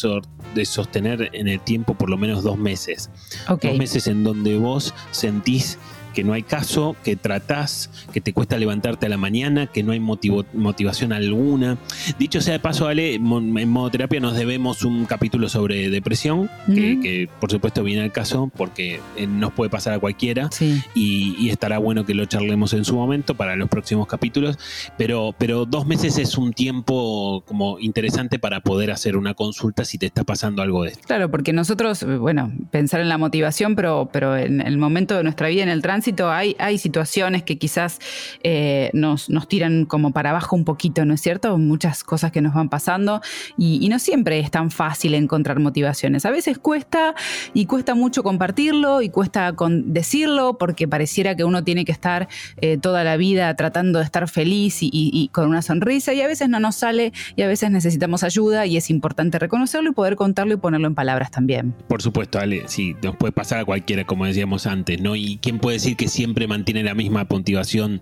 de 0.54 0.65
sostener 0.65 1.30
en 1.34 1.48
el 1.48 1.60
tiempo 1.60 1.95
por 1.95 2.10
lo 2.10 2.17
menos 2.17 2.43
dos 2.43 2.58
meses. 2.58 3.10
Dos 3.48 3.78
meses 3.78 4.08
en 4.08 4.24
donde 4.24 4.58
vos 4.58 4.93
sentís 5.12 5.78
que 6.15 6.23
no 6.23 6.34
hay 6.34 6.41
caso, 6.41 6.95
que 7.04 7.15
tratás, 7.15 7.91
que 8.13 8.21
te 8.21 8.34
cuesta 8.34 8.58
levantarte 8.58 9.06
a 9.06 9.10
la 9.10 9.17
mañana, 9.17 9.67
que 9.67 9.84
no 9.84 9.91
hay 9.91 9.99
motivo- 9.99 10.45
motivación 10.54 11.13
alguna. 11.13 11.78
Dicho 12.17 12.41
sea 12.41 12.54
de 12.54 12.60
paso, 12.60 12.88
Ale, 12.88 13.15
en 13.15 13.69
modo 13.69 13.91
terapia 13.91 14.19
nos 14.19 14.36
debemos 14.36 14.84
un 14.84 15.06
capítulo 15.06 15.49
sobre 15.49 15.89
depresión, 15.89 16.49
que, 16.65 17.30
por 17.39 17.51
supuesto 17.51 17.84
viene 17.84 18.01
al 18.04 18.12
caso 18.12 18.49
porque 18.56 18.99
eh, 19.17 19.28
nos 19.28 19.51
puede 19.54 19.69
pasar 19.69 19.93
a 19.93 19.99
cualquiera 19.99 20.49
Sí. 20.51 20.82
y, 20.95 21.36
y 21.38 21.49
estará 21.49 21.78
bueno 21.78 22.06
que 22.06 22.13
lo 22.13 22.25
charlemos 22.25 22.73
en 22.73 22.86
su 22.86 22.95
momento 22.95 23.36
para 23.36 23.56
los 23.58 23.67
próximos 23.69 24.08
capítulos, 24.08 24.58
pero, 24.97 25.36
pero 25.38 25.65
dos 25.65 25.86
meses 25.86 26.17
es 26.17 26.38
un 26.38 26.54
tiempo 26.54 27.43
como 27.45 27.78
interesante 27.80 28.39
para 28.39 28.62
poder 28.62 28.91
hacer 28.91 29.17
una 29.17 29.34
consulta 29.34 29.84
si 29.84 29.97
te 29.97 30.06
está 30.06 30.23
pasando 30.23 30.62
algo 30.62 30.84
de 30.84 30.91
esto. 30.91 31.04
Claro, 31.06 31.30
porque 31.30 31.51
nosotros, 31.51 32.04
eh, 32.04 32.17
bueno, 32.17 32.54
pensar 32.71 33.01
en 33.01 33.10
la 33.10 33.17
motivación, 33.17 33.75
pero, 33.75 34.10
pero 34.13 34.38
en 34.38 34.62
el 34.62 34.78
momento 34.78 35.15
de 35.17 35.23
nuestra 35.23 35.47
vida, 35.49 35.63
en 35.63 35.69
el 35.69 35.82
tránsito, 35.82 36.05
hay, 36.30 36.78
situaciones 36.78 37.44
que 37.44 37.58
quizás 37.58 38.00
eh, 38.44 38.89
nos, 38.94 39.28
tiran 39.48 39.86
como 39.86 40.12
para 40.12 40.32
abajo 40.32 40.56
un 40.56 40.65
poquito, 40.65 41.06
¿no 41.06 41.13
es 41.13 41.22
cierto? 41.22 41.58
Muchas 41.58 42.04
cosas 42.04 42.32
que 42.32 42.41
nos 42.41 42.54
van 42.54 42.70
pasando 42.70 43.22
y, 43.58 43.88
no 43.89 44.00
siempre 44.00 44.39
es 44.39 44.50
tan 44.52 44.72
fácil 44.72 45.13
encontrar 45.13 45.60
motivaciones. 45.60 46.26
A 46.26 46.32
veces 46.32 46.58
cuesta 46.58 47.13
y 47.54 47.65
cuesta 47.65 47.94
mucho 47.96 48.24
compartirlo 48.24 49.02
y 49.02 49.10
cuesta 49.10 49.54
decirlo 49.86 50.58
porque 50.58 50.88
pareciera 50.88 51.36
que 51.36 51.44
uno 51.44 51.63
tiene 51.63 51.86
que 51.86 51.91
estar 51.91 52.28
eh, 52.62 52.78
toda 52.78 53.04
la 53.04 53.15
vida 53.15 53.56
tratando 53.56 54.00
de 54.00 54.06
estar 54.06 54.28
feliz 54.28 54.82
y- 54.82 54.89
y 54.91 55.30
con 55.30 55.48
una 55.48 55.62
sonrisa 55.62 56.13
y 56.13 56.22
a 56.22 56.28
veces 56.28 56.50
no 56.50 56.60
nos 56.60 56.76
sale 56.76 57.13
y 57.36 57.44
a 57.44 57.48
veces 57.48 57.72
necesitamos 57.72 58.24
ayuda 58.24 58.65
y 58.65 58.78
es 58.78 58.89
importante 58.89 59.39
reconocerlo 59.39 59.91
y 59.91 59.94
poder 59.94 60.15
contarlo 60.15 60.54
y 60.54 60.58
ponerlo 60.58 60.88
en 60.88 60.96
palabras 60.96 61.32
también. 61.32 61.74
Por 61.88 62.02
supuesto, 62.02 62.39
Ale, 62.39 62.63
sí, 62.68 62.96
nos 63.02 63.15
puede 63.15 63.32
pasar 63.32 63.60
a 63.60 63.65
cualquiera, 63.65 64.06
como 64.06 64.26
decíamos 64.26 64.68
antes, 64.68 65.02
¿no? 65.02 65.15
Y 65.15 65.38
quién 65.41 65.60
puede 65.60 65.76
decir 65.78 65.94
que 65.95 66.08
siempre 66.08 66.47
mantiene 66.47 66.84
la 66.84 66.93
misma 66.93 67.27
motivación 67.29 68.01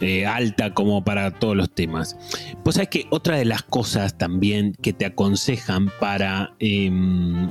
eh, 0.00 0.26
alta 0.26 0.74
como 0.74 1.04
para 1.04 1.30
todos 1.32 1.56
los 1.56 1.70
temas. 1.70 2.16
Pues 2.64 2.76
sabes 2.76 2.88
que 2.88 3.06
otra 3.10 3.36
de 3.36 3.44
las 3.44 3.62
cosas 3.62 4.16
también 4.16 4.74
que 4.80 4.92
te 4.92 5.06
aconsejan 5.06 5.90
para 6.00 6.54
eh, 6.60 6.90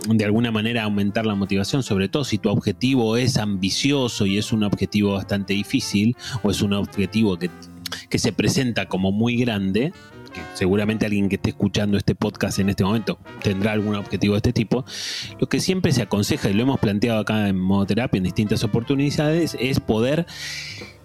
de 0.08 0.26
alguna 0.26 0.52
manera 0.52 0.84
aumentar 0.84 1.26
la 1.26 1.36
motivación, 1.36 1.84
sobre 1.84 2.10
todo 2.10 2.24
si 2.24 2.38
tu 2.38 2.50
objetivo 2.50 3.17
es 3.17 3.38
ambicioso 3.38 4.26
y 4.26 4.38
es 4.38 4.52
un 4.52 4.63
objetivo 4.63 5.13
bastante 5.13 5.54
difícil, 5.54 6.15
o 6.44 6.52
es 6.52 6.62
un 6.62 6.74
objetivo 6.74 7.38
que, 7.38 7.50
que 8.10 8.20
se 8.20 8.32
presenta 8.32 8.88
como 8.88 9.12
muy 9.12 9.36
grande, 9.38 9.94
que 10.32 10.41
seguramente 10.54 11.06
alguien 11.06 11.30
que 11.30 11.36
esté 11.36 11.50
escuchando 11.50 11.98
este 11.98 12.15
podcast 12.15 12.60
en 12.60 12.70
este 12.70 12.84
momento 12.84 13.20
tendrá 13.41 13.74
algún 13.74 13.96
objetivo 13.96 14.34
de 14.34 14.38
este 14.38 14.54
tipo, 14.54 14.86
lo 15.39 15.48
que 15.48 15.60
siempre 15.60 15.91
se 15.91 16.02
aconseja, 16.02 16.50
y 16.50 16.54
lo 16.54 16.63
hemos 16.63 16.80
planteado 16.80 17.20
acá 17.20 17.48
en 17.48 17.60
modoterapia 17.60 18.17
en 18.17 18.24
distintas 18.24 18.63
oportunidades, 18.63 19.56
es 19.60 19.80
poder 19.80 20.26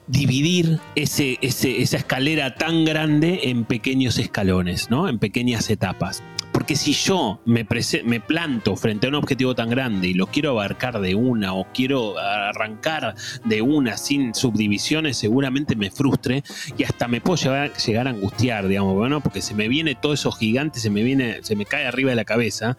dividir 0.07 0.79
ese, 0.95 1.39
esa 1.43 1.97
escalera 1.97 2.55
tan 2.55 2.85
grande 2.85 3.41
en 3.45 3.65
pequeños 3.65 4.19
escalones, 4.19 4.91
¿no? 4.91 5.09
En 5.09 5.19
pequeñas 5.19 5.69
etapas. 5.71 6.23
Porque 6.57 6.75
si 6.75 6.95
yo 6.95 7.39
me, 7.45 7.67
me 8.05 8.21
planto 8.21 8.77
frente 8.77 9.07
a 9.07 9.11
un 9.11 9.17
objetivo 9.17 9.55
tan 9.55 9.69
grande 9.69 10.09
y 10.09 10.15
lo 10.15 10.27
quiero 10.27 10.53
abarcar 10.53 11.01
de 11.01 11.15
una 11.15 11.53
o 11.53 11.67
quiero 11.75 12.19
arrancar 12.19 13.15
de 13.45 13.61
una 13.61 13.99
sin 13.99 14.35
subdivisiones, 14.35 15.19
seguramente 15.19 15.77
me 15.77 15.91
frustre 15.91 16.45
y 16.79 16.85
hasta 16.85 17.09
me 17.09 17.21
puedo 17.21 17.37
llegar, 17.37 18.07
a 18.07 18.11
angustiar, 18.11 18.69
digamos, 18.69 18.95
bueno, 18.95 19.21
porque 19.21 19.43
se 19.43 19.55
me 19.55 19.69
viene 19.69 19.97
todo 19.97 20.15
eso 20.15 20.33
gigante, 20.33 20.81
se 20.81 20.89
me 20.89 21.03
viene, 21.03 21.41
se 21.43 21.57
me 21.57 21.67
cae 21.67 21.85
arriba 21.87 22.09
de 22.09 22.17
la 22.17 22.25
cabeza 22.25 22.75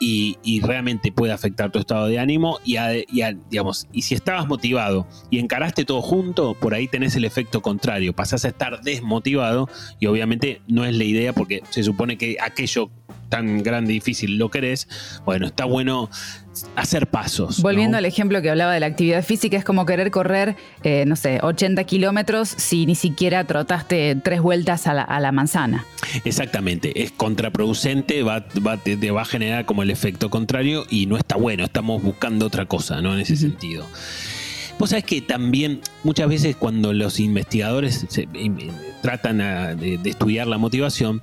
y, 0.00 0.38
realmente 0.62 1.12
puede 1.12 1.34
afectar 1.34 1.70
tu 1.70 1.78
estado 1.78 2.06
de 2.06 2.18
ánimo 2.18 2.58
y, 2.64 2.76
a- 2.76 2.96
y 2.96 3.20
digamos, 3.50 3.86
y 3.92 4.00
si 4.02 4.14
estabas 4.14 4.46
motivado 4.46 5.06
y 5.28 5.38
encaraste 5.40 5.84
todo 5.84 6.00
junto, 6.00 6.54
por 6.54 6.72
ahí 6.72 6.88
tenés 6.88 7.16
el 7.16 7.26
efecto 7.26 7.60
contrario, 7.60 8.14
pasás 8.14 8.46
a 8.46 8.48
estar 8.48 8.80
desmotivado 8.80 9.68
y 9.98 10.06
obviamente 10.06 10.62
no 10.68 10.86
es 10.86 10.96
la 10.96 11.04
idea 11.04 11.34
porque 11.34 11.62
se 11.68 11.82
supone 11.82 12.16
que 12.16 12.38
aquello 12.40 12.90
tan 13.28 13.62
grande 13.62 13.92
y 13.92 13.94
difícil 13.96 14.38
lo 14.38 14.50
querés, 14.50 14.88
bueno, 15.24 15.46
está 15.46 15.64
bueno 15.64 16.10
hacer 16.76 17.06
pasos. 17.06 17.62
Volviendo 17.62 17.92
¿no? 17.92 17.98
al 17.98 18.04
ejemplo 18.04 18.42
que 18.42 18.50
hablaba 18.50 18.74
de 18.74 18.80
la 18.80 18.86
actividad 18.86 19.24
física, 19.24 19.56
es 19.56 19.64
como 19.64 19.86
querer 19.86 20.10
correr, 20.10 20.56
eh, 20.82 21.04
no 21.06 21.16
sé, 21.16 21.38
80 21.42 21.84
kilómetros 21.84 22.48
si 22.48 22.86
ni 22.86 22.94
siquiera 22.94 23.44
trotaste 23.44 24.16
tres 24.22 24.40
vueltas 24.40 24.86
a 24.86 24.94
la, 24.94 25.02
a 25.02 25.20
la 25.20 25.32
manzana. 25.32 25.84
Exactamente, 26.24 27.02
es 27.02 27.12
contraproducente, 27.12 28.22
va, 28.22 28.44
va- 28.66 28.76
te, 28.76 28.96
te 28.96 29.10
va 29.10 29.22
a 29.22 29.24
generar 29.26 29.64
como 29.64 29.82
el 29.82 29.90
efecto 29.90 30.28
contrario 30.30 30.84
y 30.90 31.06
no 31.06 31.16
está 31.16 31.36
bueno, 31.36 31.64
estamos 31.64 32.02
buscando 32.02 32.46
otra 32.46 32.66
cosa, 32.66 33.00
¿no? 33.00 33.14
En 33.14 33.20
ese 33.20 33.36
sentido. 33.36 33.86
Vos 34.78 34.90
sabés 34.90 35.04
que 35.04 35.20
también 35.20 35.80
muchas 36.04 36.26
veces 36.28 36.56
cuando 36.56 36.92
los 36.94 37.20
investigadores 37.20 38.06
se- 38.08 38.26
tratan 39.02 39.40
a- 39.40 39.74
de, 39.74 39.98
de 39.98 40.10
estudiar 40.10 40.46
la 40.46 40.58
motivación, 40.58 41.22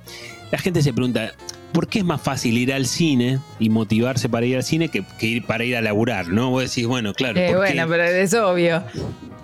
la 0.50 0.58
gente 0.58 0.80
se 0.82 0.92
pregunta, 0.92 1.32
¿por 1.72 1.86
qué 1.88 2.00
es 2.00 2.04
más 2.04 2.20
fácil 2.20 2.56
ir 2.58 2.72
al 2.72 2.86
cine 2.86 3.38
y 3.58 3.68
motivarse 3.70 4.28
para 4.28 4.46
ir 4.46 4.56
al 4.56 4.64
cine 4.64 4.88
que, 4.88 5.04
que 5.18 5.26
ir 5.26 5.44
para 5.46 5.64
ir 5.64 5.76
a 5.76 5.80
laburar? 5.80 6.28
¿no? 6.28 6.50
Vos 6.50 6.62
decís, 6.68 6.86
bueno, 6.86 7.12
claro, 7.14 7.38
Eh, 7.38 7.54
bueno, 7.56 7.86
pero 7.88 8.04
es 8.04 8.34
obvio. 8.34 8.82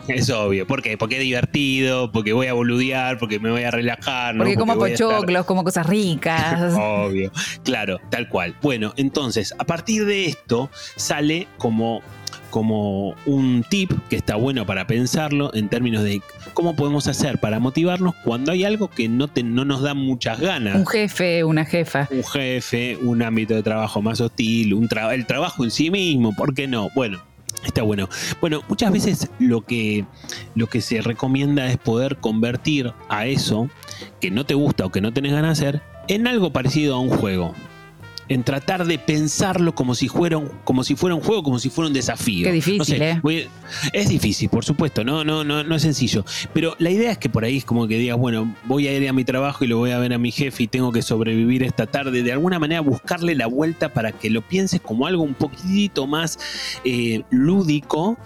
es 0.08 0.28
obvio. 0.30 0.66
¿Por 0.66 0.82
qué? 0.82 0.96
Porque 0.98 1.16
es 1.16 1.22
divertido, 1.22 2.10
porque 2.12 2.32
voy 2.32 2.46
a 2.48 2.52
boludear, 2.54 3.18
porque 3.18 3.38
me 3.38 3.50
voy 3.50 3.62
a 3.62 3.70
relajar. 3.70 4.34
¿no? 4.34 4.44
Porque 4.44 4.56
como 4.56 4.74
estar- 4.74 4.90
pochoclos, 5.08 5.46
como 5.46 5.64
cosas 5.64 5.86
ricas. 5.86 6.74
Obvio, 6.78 7.30
claro, 7.62 7.98
tal 8.10 8.28
cual. 8.28 8.54
Bueno, 8.62 8.92
entonces, 8.96 9.54
a 9.58 9.64
partir 9.64 10.04
de 10.06 10.26
esto 10.26 10.70
sale 10.96 11.46
como, 11.58 12.02
como 12.54 13.16
un 13.26 13.64
tip 13.68 13.90
que 14.08 14.14
está 14.14 14.36
bueno 14.36 14.64
para 14.64 14.86
pensarlo 14.86 15.52
en 15.54 15.68
términos 15.68 16.04
de 16.04 16.22
cómo 16.52 16.76
podemos 16.76 17.08
hacer 17.08 17.38
para 17.40 17.58
motivarnos 17.58 18.14
cuando 18.22 18.52
hay 18.52 18.62
algo 18.62 18.86
que 18.88 19.08
no, 19.08 19.26
te- 19.26 19.42
no 19.42 19.64
nos 19.64 19.82
da 19.82 19.94
muchas 19.94 20.38
ganas. 20.38 20.76
Un 20.76 20.86
jefe, 20.86 21.42
una 21.42 21.64
jefa. 21.64 22.06
Un 22.12 22.22
jefe, 22.22 22.96
un 23.02 23.22
ámbito 23.22 23.54
de 23.54 23.64
trabajo 23.64 24.02
más 24.02 24.20
hostil, 24.20 24.72
un 24.74 24.88
tra- 24.88 25.12
el 25.12 25.26
trabajo 25.26 25.64
en 25.64 25.72
sí 25.72 25.90
mismo, 25.90 26.32
¿por 26.36 26.54
qué 26.54 26.68
no? 26.68 26.90
Bueno. 26.94 27.18
Está 27.66 27.82
bueno. 27.82 28.08
Bueno, 28.40 28.62
muchas 28.68 28.92
veces 28.92 29.30
lo 29.40 29.62
que, 29.62 30.04
lo 30.54 30.68
que 30.68 30.80
se 30.80 31.00
recomienda 31.00 31.66
es 31.66 31.76
poder 31.78 32.18
convertir 32.18 32.92
a 33.08 33.26
eso 33.26 33.68
que 34.20 34.30
no 34.30 34.44
te 34.46 34.54
gusta 34.54 34.86
o 34.86 34.90
que 34.92 35.00
no 35.00 35.12
tenés 35.12 35.32
ganas 35.32 35.58
de 35.58 35.66
hacer 35.68 35.82
en 36.06 36.28
algo 36.28 36.52
parecido 36.52 36.94
a 36.94 37.00
un 37.00 37.08
juego. 37.08 37.52
En 38.28 38.42
tratar 38.42 38.86
de 38.86 38.98
pensarlo 38.98 39.74
como 39.74 39.94
si 39.94 40.08
fuera 40.08 40.38
un, 40.38 40.48
como 40.64 40.84
si 40.84 40.96
fuera 40.96 41.14
un 41.14 41.22
juego, 41.22 41.42
como 41.42 41.58
si 41.58 41.70
fuera 41.70 41.88
un 41.88 41.94
desafío. 41.94 42.46
Qué 42.46 42.52
difícil, 42.52 42.78
No 42.78 42.84
sé, 42.84 43.10
¿eh? 43.10 43.48
es 43.92 44.08
difícil, 44.08 44.48
por 44.48 44.64
supuesto, 44.64 45.04
no, 45.04 45.24
no, 45.24 45.44
no, 45.44 45.62
no 45.62 45.74
es 45.74 45.82
sencillo. 45.82 46.24
Pero 46.52 46.74
la 46.78 46.90
idea 46.90 47.10
es 47.10 47.18
que 47.18 47.28
por 47.28 47.44
ahí 47.44 47.58
es 47.58 47.64
como 47.64 47.86
que 47.86 47.98
digas, 47.98 48.18
bueno, 48.18 48.54
voy 48.64 48.88
a 48.88 48.96
ir 48.96 49.08
a 49.08 49.12
mi 49.12 49.24
trabajo 49.24 49.64
y 49.64 49.68
lo 49.68 49.78
voy 49.78 49.90
a 49.90 49.98
ver 49.98 50.12
a 50.12 50.18
mi 50.18 50.30
jefe 50.30 50.64
y 50.64 50.66
tengo 50.66 50.92
que 50.92 51.02
sobrevivir 51.02 51.62
esta 51.62 51.86
tarde. 51.86 52.22
De 52.22 52.32
alguna 52.32 52.58
manera 52.58 52.80
buscarle 52.80 53.34
la 53.34 53.46
vuelta 53.46 53.92
para 53.92 54.12
que 54.12 54.30
lo 54.30 54.42
pienses 54.42 54.80
como 54.80 55.06
algo 55.06 55.22
un 55.22 55.34
poquitito 55.34 56.06
más 56.06 56.38
eh, 56.84 57.22
lúdico 57.30 58.16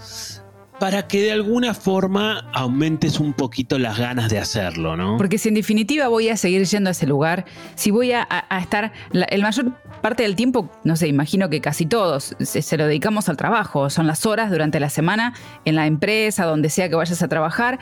para 0.78 1.08
que 1.08 1.22
de 1.22 1.32
alguna 1.32 1.74
forma 1.74 2.48
aumentes 2.52 3.18
un 3.18 3.32
poquito 3.32 3.78
las 3.78 3.98
ganas 3.98 4.30
de 4.30 4.38
hacerlo, 4.38 4.96
¿no? 4.96 5.16
Porque 5.16 5.38
si 5.38 5.48
en 5.48 5.54
definitiva 5.54 6.08
voy 6.08 6.28
a 6.28 6.36
seguir 6.36 6.64
yendo 6.64 6.88
a 6.88 6.92
ese 6.92 7.06
lugar, 7.06 7.44
si 7.74 7.90
voy 7.90 8.12
a, 8.12 8.26
estar 8.60 8.92
la 9.10 9.24
el 9.24 9.42
mayor 9.42 9.72
parte 10.00 10.22
del 10.22 10.36
tiempo, 10.36 10.70
no 10.84 10.96
sé, 10.96 11.08
imagino 11.08 11.50
que 11.50 11.60
casi 11.60 11.86
todos 11.86 12.36
se, 12.38 12.62
se 12.62 12.76
lo 12.76 12.86
dedicamos 12.86 13.28
al 13.28 13.36
trabajo, 13.36 13.90
son 13.90 14.06
las 14.06 14.26
horas 14.26 14.50
durante 14.50 14.78
la 14.78 14.90
semana 14.90 15.34
en 15.64 15.74
la 15.74 15.86
empresa, 15.86 16.44
donde 16.44 16.70
sea 16.70 16.88
que 16.88 16.94
vayas 16.94 17.22
a 17.22 17.28
trabajar. 17.28 17.78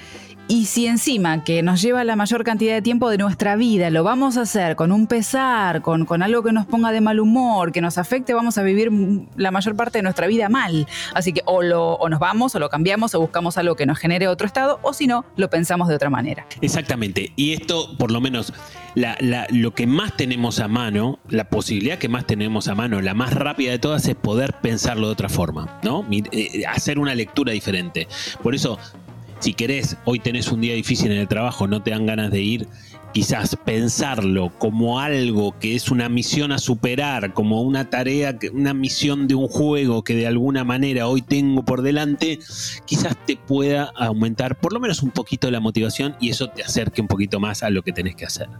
Y 0.48 0.66
si 0.66 0.86
encima 0.86 1.42
que 1.42 1.62
nos 1.62 1.82
lleva 1.82 2.04
la 2.04 2.14
mayor 2.14 2.44
cantidad 2.44 2.72
de 2.72 2.80
tiempo 2.80 3.10
de 3.10 3.18
nuestra 3.18 3.56
vida, 3.56 3.90
lo 3.90 4.04
vamos 4.04 4.36
a 4.36 4.42
hacer 4.42 4.76
con 4.76 4.92
un 4.92 5.08
pesar, 5.08 5.82
con, 5.82 6.06
con 6.06 6.22
algo 6.22 6.44
que 6.44 6.52
nos 6.52 6.66
ponga 6.66 6.92
de 6.92 7.00
mal 7.00 7.18
humor, 7.18 7.72
que 7.72 7.80
nos 7.80 7.98
afecte, 7.98 8.32
vamos 8.32 8.56
a 8.56 8.62
vivir 8.62 8.90
la 9.36 9.50
mayor 9.50 9.74
parte 9.74 9.98
de 9.98 10.02
nuestra 10.02 10.28
vida 10.28 10.48
mal. 10.48 10.86
Así 11.14 11.32
que 11.32 11.42
o, 11.46 11.62
lo, 11.62 11.94
o 11.94 12.08
nos 12.08 12.20
vamos 12.20 12.54
o 12.54 12.60
lo 12.60 12.68
cambiamos 12.68 12.85
cambiamos 12.86 13.16
o 13.16 13.20
buscamos 13.20 13.58
algo 13.58 13.74
que 13.74 13.84
nos 13.84 13.98
genere 13.98 14.28
otro 14.28 14.46
estado, 14.46 14.78
o 14.82 14.92
si 14.92 15.08
no, 15.08 15.24
lo 15.36 15.50
pensamos 15.50 15.88
de 15.88 15.96
otra 15.96 16.08
manera. 16.08 16.46
Exactamente. 16.60 17.32
Y 17.34 17.52
esto, 17.52 17.96
por 17.98 18.12
lo 18.12 18.20
menos, 18.20 18.52
lo 19.50 19.74
que 19.74 19.88
más 19.88 20.16
tenemos 20.16 20.60
a 20.60 20.68
mano, 20.68 21.18
la 21.28 21.48
posibilidad 21.50 21.98
que 21.98 22.08
más 22.08 22.28
tenemos 22.28 22.68
a 22.68 22.76
mano, 22.76 23.00
la 23.00 23.12
más 23.12 23.32
rápida 23.34 23.72
de 23.72 23.80
todas, 23.80 24.06
es 24.06 24.14
poder 24.14 24.54
pensarlo 24.62 25.08
de 25.08 25.14
otra 25.14 25.28
forma, 25.28 25.80
¿no? 25.82 26.06
Eh, 26.12 26.62
hacer 26.68 27.00
una 27.00 27.16
lectura 27.16 27.52
diferente. 27.52 28.06
Por 28.40 28.54
eso, 28.54 28.78
si 29.40 29.52
querés, 29.52 29.96
hoy 30.04 30.20
tenés 30.20 30.52
un 30.52 30.60
día 30.60 30.74
difícil 30.74 31.10
en 31.10 31.18
el 31.18 31.26
trabajo, 31.26 31.66
no 31.66 31.82
te 31.82 31.90
dan 31.90 32.06
ganas 32.06 32.30
de 32.30 32.40
ir, 32.40 32.68
quizás 33.16 33.56
pensarlo 33.56 34.52
como 34.58 35.00
algo 35.00 35.58
que 35.58 35.74
es 35.74 35.90
una 35.90 36.10
misión 36.10 36.52
a 36.52 36.58
superar, 36.58 37.32
como 37.32 37.62
una 37.62 37.88
tarea, 37.88 38.38
una 38.52 38.74
misión 38.74 39.26
de 39.26 39.34
un 39.34 39.48
juego 39.48 40.04
que 40.04 40.14
de 40.14 40.26
alguna 40.26 40.64
manera 40.64 41.08
hoy 41.08 41.22
tengo 41.22 41.64
por 41.64 41.80
delante, 41.80 42.38
quizás 42.84 43.16
te 43.24 43.38
pueda 43.38 43.90
aumentar 43.96 44.60
por 44.60 44.74
lo 44.74 44.80
menos 44.80 45.02
un 45.02 45.12
poquito 45.12 45.50
la 45.50 45.60
motivación 45.60 46.14
y 46.20 46.28
eso 46.28 46.50
te 46.50 46.62
acerque 46.62 47.00
un 47.00 47.08
poquito 47.08 47.40
más 47.40 47.62
a 47.62 47.70
lo 47.70 47.80
que 47.80 47.92
tenés 47.92 48.16
que 48.16 48.26
hacer. 48.26 48.50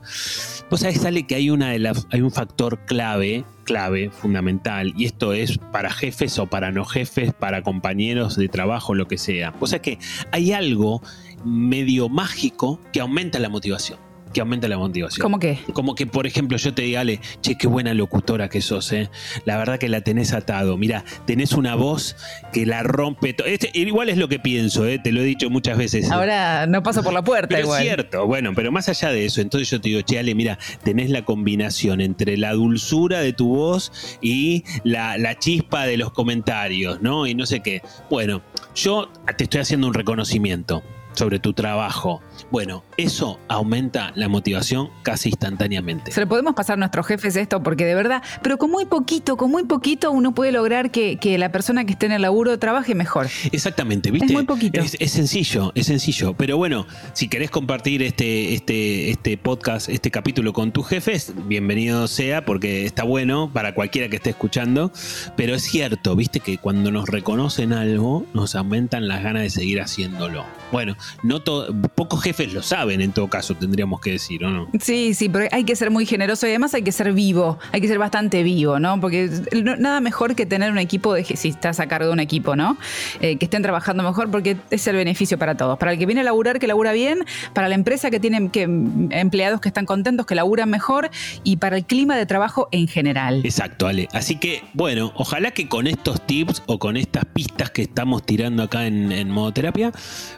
Vos 0.71 0.81
sabés, 0.81 1.03
sale 1.03 1.27
que 1.27 1.35
hay, 1.35 1.51
una 1.51 1.69
de 1.69 1.79
las, 1.79 2.07
hay 2.11 2.23
un 2.23 2.31
factor 2.31 2.79
clave 2.87 3.45
clave, 3.65 4.11
fundamental, 4.11 4.95
y 4.97 5.07
esto 5.07 5.33
es 5.33 5.59
para 5.59 5.91
jefes 5.91 6.39
o 6.39 6.47
para 6.47 6.71
no 6.71 6.85
jefes, 6.85 7.35
para 7.35 7.63
compañeros 7.63 8.37
de 8.37 8.49
trabajo, 8.49 8.95
lo 8.95 9.09
que 9.09 9.19
sea. 9.19 9.53
O 9.59 9.67
sea 9.67 9.83
que 9.83 9.99
hay 10.31 10.53
algo 10.53 11.03
medio 11.45 12.09
mágico 12.09 12.81
que 12.93 13.01
aumenta 13.01 13.41
la 13.41 13.49
motivación 13.49 14.06
que 14.33 14.41
aumenta 14.41 14.69
la 14.69 14.79
motivación. 14.79 15.23
¿Cómo 15.23 15.39
qué? 15.39 15.59
Como 15.73 15.95
que, 15.95 16.07
por 16.07 16.27
ejemplo, 16.27 16.57
yo 16.59 16.75
te 16.75 16.83
diga, 16.83 17.01
Ale, 17.01 17.21
che, 17.41 17.57
qué 17.57 17.67
buena 17.67 17.95
locutora 17.95 18.49
que 18.49 18.61
sos, 18.61 18.93
¿eh? 18.93 19.09
La 19.45 19.57
verdad 19.57 19.79
que 19.79 19.89
la 19.89 20.01
tenés 20.01 20.33
atado. 20.33 20.77
Mira, 20.77 21.05
tenés 21.27 21.53
una 21.53 21.75
voz 21.75 22.17
que 22.53 22.67
la 22.67 22.83
rompe. 22.83 23.33
todo. 23.33 23.47
Este, 23.47 23.71
igual 23.75 24.09
es 24.09 24.19
lo 24.19 24.29
que 24.29 24.39
pienso, 24.39 24.87
¿eh? 24.87 24.99
Te 24.99 25.13
lo 25.13 25.21
he 25.21 25.25
dicho 25.25 25.51
muchas 25.51 25.79
veces. 25.79 26.11
Ahora 26.11 26.67
no 26.67 26.83
paso 26.83 27.03
por 27.03 27.13
la 27.13 27.23
puerta 27.23 27.49
pero 27.49 27.63
igual. 27.63 27.83
Es 27.83 27.87
cierto, 27.87 28.27
bueno, 28.27 28.53
pero 28.55 28.73
más 28.73 28.89
allá 28.89 29.11
de 29.11 29.25
eso, 29.25 29.41
entonces 29.41 29.71
yo 29.71 29.81
te 29.81 29.89
digo, 29.89 30.01
che, 30.03 30.19
Ale, 30.19 30.35
mira, 30.35 30.59
tenés 30.83 31.11
la 31.11 31.25
combinación 31.25 32.01
entre 32.01 32.37
la 32.37 32.53
dulzura 32.53 33.21
de 33.21 33.33
tu 33.33 33.49
voz 33.49 33.93
y 34.21 34.65
la, 34.85 35.19
la 35.19 35.39
chispa 35.39 35.87
de 35.87 35.97
los 35.97 36.13
comentarios, 36.13 37.01
¿no? 37.01 37.27
Y 37.27 37.35
no 37.35 37.47
sé 37.47 37.61
qué. 37.61 37.83
Bueno, 38.11 38.43
yo 38.75 39.11
te 39.37 39.45
estoy 39.45 39.61
haciendo 39.61 39.87
un 39.87 39.95
reconocimiento 39.95 40.83
sobre 41.13 41.39
tu 41.39 41.53
trabajo. 41.53 42.21
Bueno, 42.51 42.85
eso 42.97 43.39
aumenta 43.49 44.13
la 44.15 44.29
motivación 44.29 44.91
casi 45.03 45.31
instantáneamente. 45.31 46.13
Se 46.13 46.21
lo 46.21 46.29
podemos 46.29 46.55
pasar 46.55 46.75
a 46.75 46.77
nuestros 46.79 47.07
jefes 47.07 47.37
esto 47.37 47.63
porque 47.63 47.85
de 47.85 47.95
verdad, 47.95 48.23
pero 48.43 48.59
con 48.59 48.71
muy 48.71 48.87
poquito, 48.87 49.37
con 49.37 49.51
muy 49.51 49.65
poquito 49.65 50.11
uno 50.11 50.35
puede 50.35 50.53
lograr 50.53 50.91
que, 50.91 51.19
la 51.37 51.53
persona 51.53 51.85
que 51.85 51.93
esté 51.93 52.07
en 52.07 52.13
el 52.13 52.23
laburo 52.23 52.59
trabaje 52.59 52.95
mejor. 52.95 53.29
Exactamente, 53.53 54.11
¿viste? 54.11 54.27
Es 54.27 54.33
muy 54.33 54.45
poquito. 54.45 54.81
Es, 54.81 55.11
sencillo, 55.11 55.73
es 55.75 55.87
sencillo. 55.87 56.35
Pero 56.35 56.57
bueno, 56.57 56.87
si 57.13 57.29
querés 57.29 57.51
compartir 57.51 58.03
este, 58.03 58.55
este, 58.55 59.11
este 59.11 59.37
podcast, 59.37 59.89
este 59.89 60.11
capítulo 60.11 60.53
con 60.53 60.73
tus 60.73 60.87
jefes, 60.87 61.35
bienvenido 61.47 62.09
sea 62.09 62.45
porque 62.45 62.87
está 62.87 63.03
bueno 63.03 63.51
para 63.53 63.75
cualquiera 63.75 64.09
que 64.09 64.17
esté 64.17 64.31
escuchando. 64.31 64.93
Pero 65.37 65.55
es 65.55 65.63
cierto, 65.63 66.17
¿viste? 66.17 66.41
Que 66.41 66.59
cuando 66.59 66.91
nos 66.91 67.09
reconocen 67.09 67.73
algo, 67.73 68.25
nos 68.33 68.55
aumentan 68.55 69.09
las 69.09 69.23
ganas 69.23 69.43
de 69.43 69.51
seguir 69.51 69.81
haciéndolo. 69.81 70.45
Bueno, 70.73 70.97
no 71.23 71.43
pocos 71.95 72.26
jefes 72.27 72.53
lo 72.53 72.61
saben 72.61 73.01
en 73.01 73.13
todo 73.13 73.29
caso, 73.29 73.55
tendríamos 73.55 74.01
que 74.01 74.11
decir, 74.11 74.45
¿o 74.45 74.51
no? 74.51 74.67
Sí, 74.81 75.15
sí, 75.15 75.29
pero 75.29 75.47
hay 75.53 75.63
que 75.63 75.77
ser 75.77 75.93
muy 75.93 76.07
generoso 76.07 76.45
y 76.49 76.51
además 76.51 76.75
hay 76.75 76.83
que 76.83 76.91
ser 76.91 77.13
vivo, 77.13 77.57
hay 77.71 77.81
que 77.81 77.87
ser 77.87 78.01
bastante 78.01 78.43
vivo, 78.43 78.81
¿no? 78.81 79.01
Porque 79.01 79.31
nada 79.79 80.01
mejor 80.01 80.35
que 80.35 80.45
tener 80.45 80.73
un 80.73 80.79
equipo 80.79 81.15
de, 81.15 81.23
si 81.25 81.51
estás 81.51 81.79
a 81.79 81.87
cargo 81.87 82.09
de 82.09 82.13
un 82.15 82.19
equipo, 82.19 82.57
¿no? 82.57 82.79
Eh, 83.21 83.37
que 83.37 83.45
estén 83.45 83.63
trabajando 83.63 84.03
mejor 84.03 84.29
porque 84.29 84.57
es 84.71 84.85
el 84.89 84.97
beneficio 84.97 85.39
para 85.39 85.57
todos. 85.57 85.79
Para 85.79 85.93
el 85.93 86.01
que 86.01 86.07
viene 86.07 86.23
a 86.23 86.25
laburar, 86.25 86.59
que 86.59 86.67
labura 86.67 86.93
bien, 86.93 87.25
para 87.53 87.69
la 87.69 87.77
empresa 87.77 88.11
que 88.11 88.19
tiene 88.19 88.51
que, 88.51 88.63
empleados 88.63 89.61
que 89.61 89.69
están 89.69 89.87
contentos, 89.87 90.27
que 90.27 90.35
laburan 90.35 90.69
mejor 90.69 91.11
y 91.45 91.59
para 91.59 91.77
el 91.77 91.85
clima 91.85 92.17
de 92.17 92.27
trabajo 92.27 92.69
en 92.73 92.89
general. 92.89 93.43
Exacto, 93.45 93.87
Ale. 93.87 94.09
Así 94.13 94.35
que, 94.41 94.65
bueno, 94.75 95.13
ojalá 95.15 95.53
que 95.53 95.69
con 95.69 95.87
estos 95.87 96.27
tips 96.27 96.65
o 96.67 96.81
con 96.81 96.97
estas 96.97 97.25
pistas 97.27 97.71
que 97.71 97.83
estamos 97.83 98.27
tirando 98.27 98.65
acá 98.65 98.89
en, 98.89 99.13
en 99.13 99.31
modo 99.31 99.53
terapia, 99.53 99.93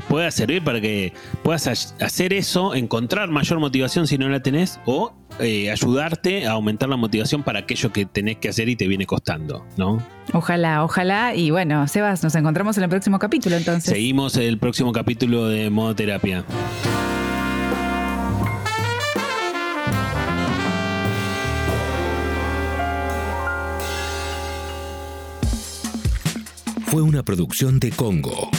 pueda 0.06 0.30
servir 0.30 0.62
para 0.62 0.82
que 0.82 1.14
puedas 1.42 1.66
hacer 2.00 2.32
eso, 2.32 2.74
encontrar 2.74 3.28
mayor 3.28 3.60
motivación 3.60 4.06
si 4.06 4.18
no 4.18 4.28
la 4.28 4.40
tenés 4.40 4.80
o 4.86 5.12
eh, 5.40 5.70
ayudarte 5.70 6.46
a 6.46 6.52
aumentar 6.52 6.88
la 6.88 6.96
motivación 6.96 7.42
para 7.42 7.60
aquello 7.60 7.92
que 7.92 8.06
tenés 8.06 8.38
que 8.38 8.48
hacer 8.48 8.68
y 8.68 8.76
te 8.76 8.86
viene 8.88 9.06
costando, 9.06 9.64
¿no? 9.76 10.02
Ojalá, 10.32 10.84
ojalá. 10.84 11.34
Y 11.34 11.50
bueno, 11.50 11.86
Sebas, 11.86 12.22
nos 12.22 12.34
encontramos 12.34 12.76
en 12.78 12.84
el 12.84 12.90
próximo 12.90 13.18
capítulo 13.18 13.56
entonces. 13.56 13.92
Seguimos 13.92 14.36
el 14.36 14.58
próximo 14.58 14.92
capítulo 14.92 15.48
de 15.48 15.70
Modo 15.70 15.94
Terapia. 15.94 16.44
Fue 26.86 27.02
una 27.02 27.22
producción 27.22 27.78
de 27.78 27.90
Congo. 27.90 28.50